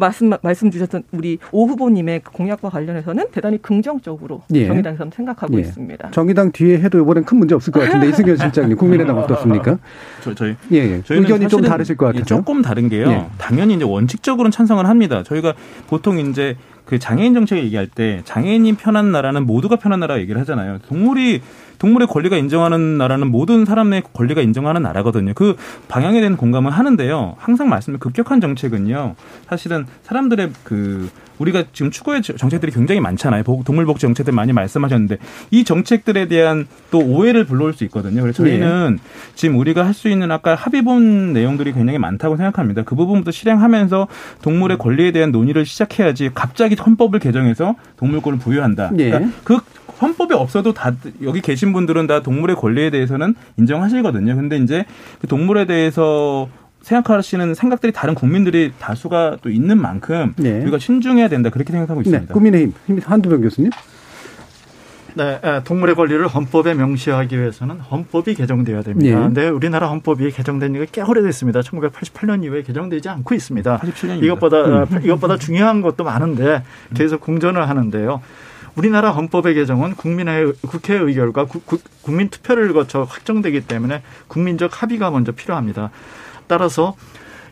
[0.00, 4.66] 말씀 말씀 주셨던 우리 오 후보님의 그 공약과 관련해서는 대단히 긍정적으로 예.
[4.66, 5.60] 정의당에서는 생각하고 예.
[5.60, 6.10] 있습니다.
[6.10, 9.78] 정의당 뒤에 해도 이번엔 큰 문제 없을 것 같은데 이승현 실장님 국민의당 어떻습니까?
[10.22, 11.02] 저, 저희 예, 예.
[11.02, 12.24] 저희는 의견이 좀 다르실 것 같아요.
[12.24, 13.08] 조금 다른 게요.
[13.08, 13.26] 예.
[13.38, 15.22] 당연히 이제 원칙적으로는 찬성을 합니다.
[15.22, 15.54] 저희가
[15.86, 16.56] 보통 이제
[16.90, 20.78] 그 장애인 정책 얘기할 때 장애인이 편한 나라는 모두가 편한 나라 얘기를 하잖아요.
[20.88, 21.40] 동물이
[21.80, 25.32] 동물의 권리가 인정하는 나라는 모든 사람의 권리가 인정하는 나라거든요.
[25.34, 25.56] 그
[25.88, 27.36] 방향에 대한 공감은 하는데요.
[27.38, 29.14] 항상 말씀드린 급격한 정책은요.
[29.48, 31.08] 사실은 사람들의 그
[31.38, 33.44] 우리가 지금 추구의 정책들이 굉장히 많잖아요.
[33.44, 35.16] 복- 동물복지 정책들 많이 말씀하셨는데
[35.50, 38.20] 이 정책들에 대한 또 오해를 불러올 수 있거든요.
[38.20, 38.98] 그래서 저희는
[39.34, 42.82] 지금 우리가 할 수 있는 아까 합의본 내용들이 굉장히 많다고 생각합니다.
[42.82, 44.06] 그 부분부터 실행하면서
[44.42, 48.92] 동물의 권리에 대한 논의를 시작해야지 갑자기 헌법을 개정해서 동물권을 부여한다.
[48.98, 49.10] 예.
[49.10, 49.58] 그러니까 그
[50.00, 50.92] 헌법에 없어도 다
[51.22, 54.36] 여기 계신 분들은 다 동물의 권리에 대해서는 인정하시거든요.
[54.36, 54.84] 근데 이제
[55.20, 56.48] 그 동물에 대해서
[56.82, 60.62] 생각하시는 생각들이 다른 국민들이 다수가 또 있는 만큼 네.
[60.62, 62.32] 우리가 신중해야 된다 그렇게 생각하고 네, 있습니다.
[62.32, 63.70] 국민의힘 한두병 교수님.
[65.14, 69.10] 네, 에, 동물의 권리를 헌법에 명시하기 위해서는 헌법이 개정돼야 됩니다.
[69.10, 69.14] 예.
[69.22, 71.60] 근데 우리나라 헌법이 개정된 지가 꽤 오래됐습니다.
[71.60, 73.78] 1988년 이후에 개정되지 않고 있습니다.
[73.78, 74.24] 87년입니다.
[74.24, 74.72] 이것보다 음.
[74.72, 76.62] 어, 이것보다 중요한 것도 많은데
[76.94, 78.22] 계속 공전을 하는데요.
[78.76, 85.10] 우리나라 헌법의 개정은 국민의 국회 의결과 구- 구- 국민 투표를 거쳐 확정되기 때문에 국민적 합의가
[85.10, 85.90] 먼저 필요합니다.
[86.46, 86.94] 따라서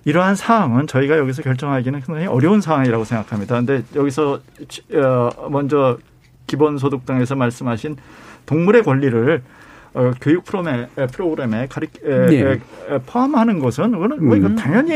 [0.04, 3.56] 이러한 사항은 저희가 여기서 결정하기는 상당히 어려운 상황이라고 생각합니다.
[3.56, 5.98] 근데 여기서 지- 어, 먼저
[6.46, 7.96] 기본소득당에서 말씀하신
[8.46, 9.42] 동물의 권리를
[9.94, 12.60] 어, 교육 프로그램에, 프로그램에 가리, 에, 네.
[13.06, 14.56] 포함하는 것은 이거는 뭐 이거 음.
[14.56, 14.94] 당연히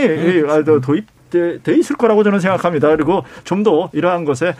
[0.49, 2.89] 아, 저 도입돼 돼 있을 거라고 저는 생각합니다.
[2.89, 4.55] 그리고 좀 더 이러한 것에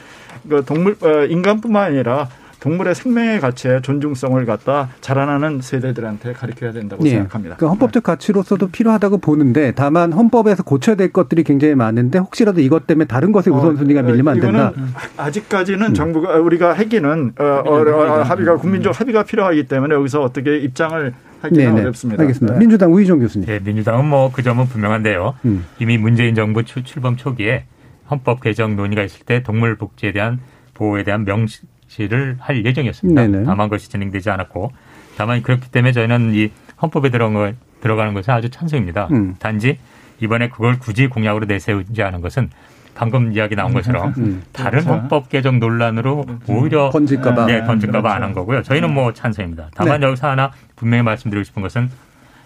[0.49, 2.29] 그 동물 어, 인간뿐만 아니라
[2.61, 7.11] 동물의 생명의 가치에 존중성을 갖다 자라나는 세대들한테 가르쳐야 된다고 예.
[7.11, 7.57] 생각합니다.
[7.57, 13.07] 그러니까 헌법적 가치로서도 필요하다고 보는데 다만 헌법에서 고쳐야 될 것들이 굉장히 많은데 혹시라도 이것 때문에
[13.07, 14.69] 다른 것에 우선순위가 밀리면 안 된다.
[14.69, 14.73] 어,
[15.17, 21.13] 아직까지는 정부가 우리가 하기는 어, 어, 어, 합의가 국민적 합의가 필요하기 때문에 여기서 어떻게 입장을
[21.43, 22.23] 하기는 어렵습니다.
[22.23, 22.55] 알겠습니다.
[22.55, 22.61] 네.
[22.61, 23.49] 민주당 우희종 교수님.
[23.49, 25.35] 네, 민주당은 뭐 그 점은 분명한데요.
[25.47, 25.65] 음.
[25.81, 27.65] 이미 문재인 정부 출, 출범 초기에
[28.13, 30.39] 헌법 개정 논의가 있을 때 동물 복지에 대한
[30.75, 33.27] 보호에 대한 명시를 할 예정이었습니다.
[33.27, 33.45] 네네.
[33.45, 34.71] 다만 그것이 진행되지 않았고
[35.17, 36.51] 다만 그렇기 때문에 저희는 이
[36.83, 39.09] 헌법에 들어간 걸, 들어가는 것은 아주 찬성입니다.
[39.13, 39.35] 음.
[39.39, 39.79] 단지
[40.21, 42.51] 이번에 그걸 굳이 공약으로 내세우지 않은 것은
[42.95, 44.43] 방금 이야기 나온 것처럼 음.
[44.53, 44.91] 다른 그렇죠.
[44.91, 47.47] 헌법 개정 논란으로 오히려 번질까봐.
[47.47, 48.17] 네, 번질까봐 그렇죠.
[48.17, 48.63] 안한 거고요.
[48.63, 49.71] 저희는 뭐 찬성입니다.
[49.75, 50.07] 다만 네.
[50.07, 51.89] 여기서 하나 분명히 말씀드리고 싶은 것은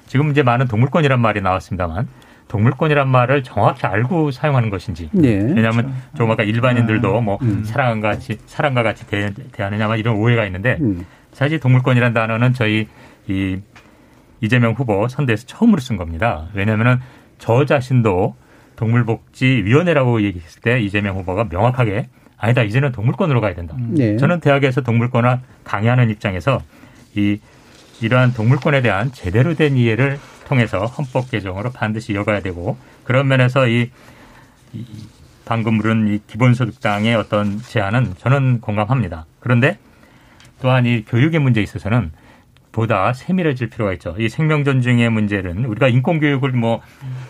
[0.07, 2.07] 지금 이제 많은 동물권이란 말이 나왔습니다만
[2.49, 5.11] 동물권이란 말을 정확히 알고 사용하는 것인지.
[5.23, 5.37] 예.
[5.37, 7.65] 왜냐하면 조금 아까 일반인들도 뭐 음.
[7.65, 11.05] 사랑과 같이 사랑과 같이 대, 대하느냐 막 이런 오해가 있는데 음.
[11.33, 12.87] 사실 동물권이란 단어는 저희
[13.29, 13.59] 이
[14.41, 16.49] 이재명 후보 선대에서 처음으로 쓴 겁니다.
[16.55, 17.01] 왜냐하면은
[17.39, 18.37] 저 자신도
[18.77, 23.75] 동물복지위원회라고 얘기했을 때 이재명 후보가 명확하게 아니다 이제는 동물권으로 가야 된다.
[23.79, 24.17] 네.
[24.19, 26.61] 저는 대학에서 동물권을 강의하는 입장에서
[27.15, 27.39] 이
[28.03, 33.91] 이러한 동물권에 대한 제대로 된 이해를 통해서 헌법 개정으로 반드시 이어가야 되고 그런 면에서 이,
[34.73, 34.85] 이
[35.45, 39.27] 방금 물은 이 기본소득당의 어떤 제안은 저는 공감합니다.
[39.41, 39.79] 그런데
[40.61, 42.13] 또한 이 교육의 문제에 있어서는
[42.73, 44.15] 보다 세밀해질 필요가 있죠.
[44.19, 46.81] 이 생명 존중의 문제는 우리가 인권 교육을 뭐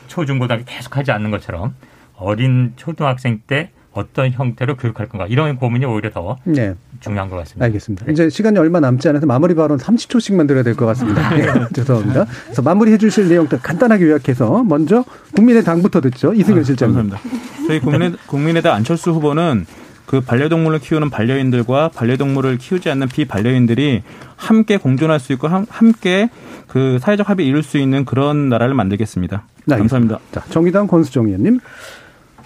[0.09, 1.75] 초중고등학교 계속 하지 않는 것처럼
[2.17, 6.75] 어린 초등학생 때 어떤 형태로 교육할 건가 이런 고민이 오히려 더 네.
[7.01, 7.65] 중요한 것 같습니다.
[7.67, 8.11] 알겠습니다.
[8.11, 11.31] 이제 시간이 얼마 남지 않아서 마무리 발언 30초씩만 드려야 될 것 같습니다.
[11.35, 12.27] 네, 죄송합니다.
[12.45, 16.33] 그래서 마무리해 주실 내용들 간단하게 요약해서 먼저 국민의당부터 듣죠.
[16.35, 17.11] 이승현 실장님.
[17.11, 17.67] 감사합니다.
[17.67, 19.67] 저희 국민의, 국민의당 안철수 후보는
[20.07, 24.03] 그 반려동물을 키우는 반려인들과 반려동물을 키우지 않는 비반려인들이
[24.37, 26.29] 함께 공존할 수 있고 함, 함께
[26.69, 29.43] 그 사회적 합의 이룰 수 있는 그런 나라를 만들겠습니다.
[29.65, 30.21] 네, 감사합니다.
[30.31, 31.59] 자, 정의당 권수정 의원님.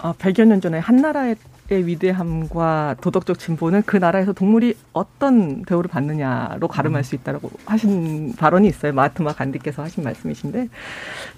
[0.03, 1.35] 어, 100여 년 전에 한나라의
[1.69, 8.93] 위대함과 도덕적 진보는 그 나라에서 동물이 어떤 대우를 받느냐로 가름할 수 있다고 하신 발언이 있어요.
[8.93, 10.69] 마하트마 간디께서 하신 말씀이신데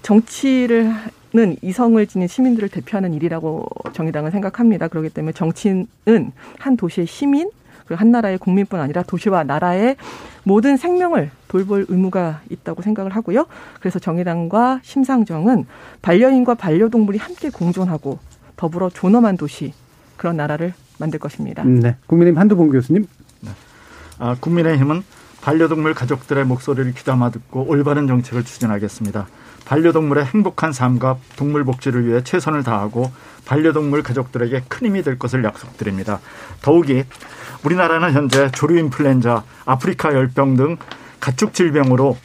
[0.02, 0.92] 정치를
[1.34, 4.86] 는 이성을 지닌 시민들을 대표하는 일이라고 정의당은 생각합니다.
[4.86, 5.86] 그렇기 때문에 정치는
[6.60, 7.50] 한 도시의 시민
[7.86, 9.96] 그리고 한 나라의 국민뿐 아니라 도시와 나라의
[10.44, 13.46] 모든 생명을 돌볼 의무가 있다고 생각을 하고요.
[13.80, 15.66] 그래서 정의당과 심상정은
[16.02, 18.20] 반려인과 반려동물이 함께 공존하고
[18.56, 19.72] 더불어 존엄한 도시
[20.16, 21.64] 그런 나라를 만들 것입니다.
[21.64, 21.96] 네.
[22.06, 23.06] 국민의힘 한두봉 교수님.
[24.18, 25.02] 아, 국민의힘은
[25.40, 29.26] 반려동물 가족들의 목소리를 귀담아 듣고 올바른 정책을 추진하겠습니다.
[29.66, 33.10] 반려동물의 행복한 삶과 동물 복지를 위해 최선을 다하고
[33.44, 36.20] 반려동물 가족들에게 큰 힘이 될 것을 약속드립니다.
[36.62, 37.04] 더욱이
[37.64, 40.76] 우리나라는 현재 조류 인플루엔자, 아프리카 열병 등
[41.20, 42.16] 가축 질병으로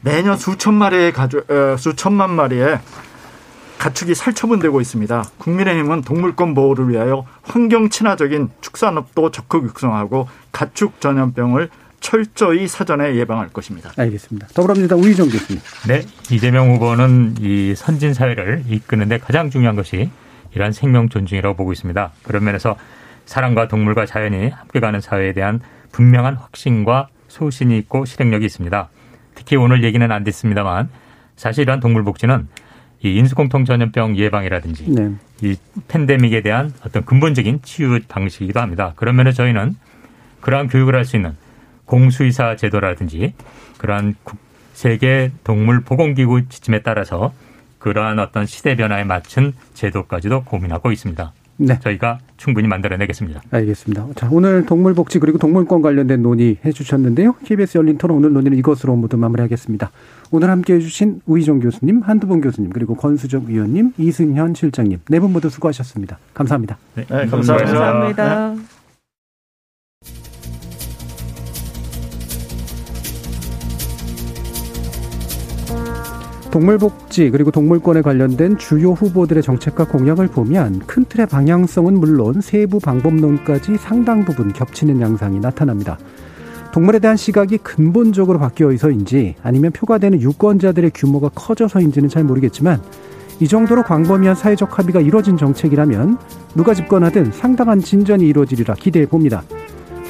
[0.00, 2.80] 매년 수천 마리의 가족, 어, 수천만 마리의
[3.78, 5.24] 가축이 살처분되고 있습니다.
[5.38, 11.70] 국민의힘은 동물권 보호를 위하여 환경 친화적인 축산업도 적극 육성하고 가축 전염병을
[12.00, 13.92] 철저히 사전에 예방할 것입니다.
[13.96, 14.48] 알겠습니다.
[14.48, 15.60] 더불어민주당 우희정 교수님.
[15.88, 20.10] 네, 이재명 후보는 이 선진 사회를 이끄는데 가장 중요한 것이
[20.54, 22.12] 이러한 생명 존중이라고 보고 있습니다.
[22.22, 22.76] 그런 면에서
[23.26, 25.60] 사람과 동물과 자연이 함께 가는 사회에 대한
[25.92, 28.88] 분명한 확신과 소신이 있고 실행력이 있습니다.
[29.34, 30.88] 특히 오늘 얘기는 안 됐습니다만
[31.36, 32.48] 사실 이러한 동물 복지는
[33.02, 35.12] 이 인수공통 전염병 예방이라든지 네.
[35.42, 38.92] 이 팬데믹에 대한 어떤 근본적인 치유 방식이기도 합니다.
[38.96, 39.76] 그런 면에 저희는
[40.40, 41.36] 그러한 교육을 할 수 있는
[41.84, 43.34] 공수의사 제도라든지
[43.78, 44.14] 그러한
[44.74, 47.32] 세계 동물 보건기구 지침에 따라서
[47.78, 51.32] 그러한 어떤 시대 변화에 맞춘 제도까지도 고민하고 있습니다.
[51.58, 51.78] 네.
[51.80, 53.42] 저희가 충분히 만들어내겠습니다.
[53.50, 54.06] 알겠습니다.
[54.14, 57.34] 자, 오늘 동물복지 그리고 동물권 관련된 논의 해 주셨는데요.
[57.44, 59.90] KBS 열린 토론 오늘 논의는 이것으로 모두 마무리하겠습니다.
[60.30, 65.50] 오늘 함께 해주신 우희정 교수님, 한두봉 교수님, 그리고 권수정 위원님, 이승현 실장님 네 분 모두
[65.50, 66.18] 수고하셨습니다.
[66.32, 66.78] 감사합니다.
[66.94, 67.56] 네, 감사합니다.
[67.56, 68.77] 감사합니다.
[76.50, 83.76] 동물복지 그리고 동물권에 관련된 주요 후보들의 정책과 공약을 보면 큰 틀의 방향성은 물론 세부 방법론까지
[83.76, 85.98] 상당 부분 겹치는 양상이 나타납니다.
[86.72, 92.80] 동물에 대한 시각이 근본적으로 바뀌어 있어인지 아니면 표가되는 유권자들의 규모가 커져서인지는 잘 모르겠지만
[93.40, 96.18] 이 정도로 광범위한 사회적 합의가 이뤄진 정책이라면
[96.54, 99.42] 누가 집권하든 상당한 진전이 이루어지리라 기대해 봅니다.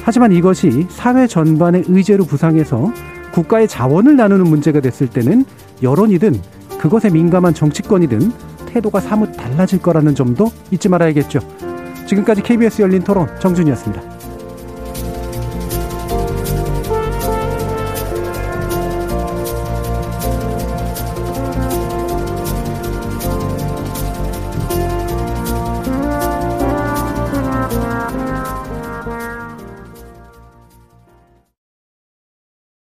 [0.03, 2.91] 하지만 이것이 사회 전반의 의제로 부상해서
[3.39, 5.45] 국가의 자원을 나누는 문제가 됐을 때는
[5.81, 6.41] 여론이든
[6.79, 8.31] 그것에 민감한 정치권이든
[8.67, 11.39] 태도가 사뭇 달라질 거라는 점도 잊지 말아야겠죠.
[12.05, 14.18] 지금까지 KBS 열린 토론 정준이었습니다.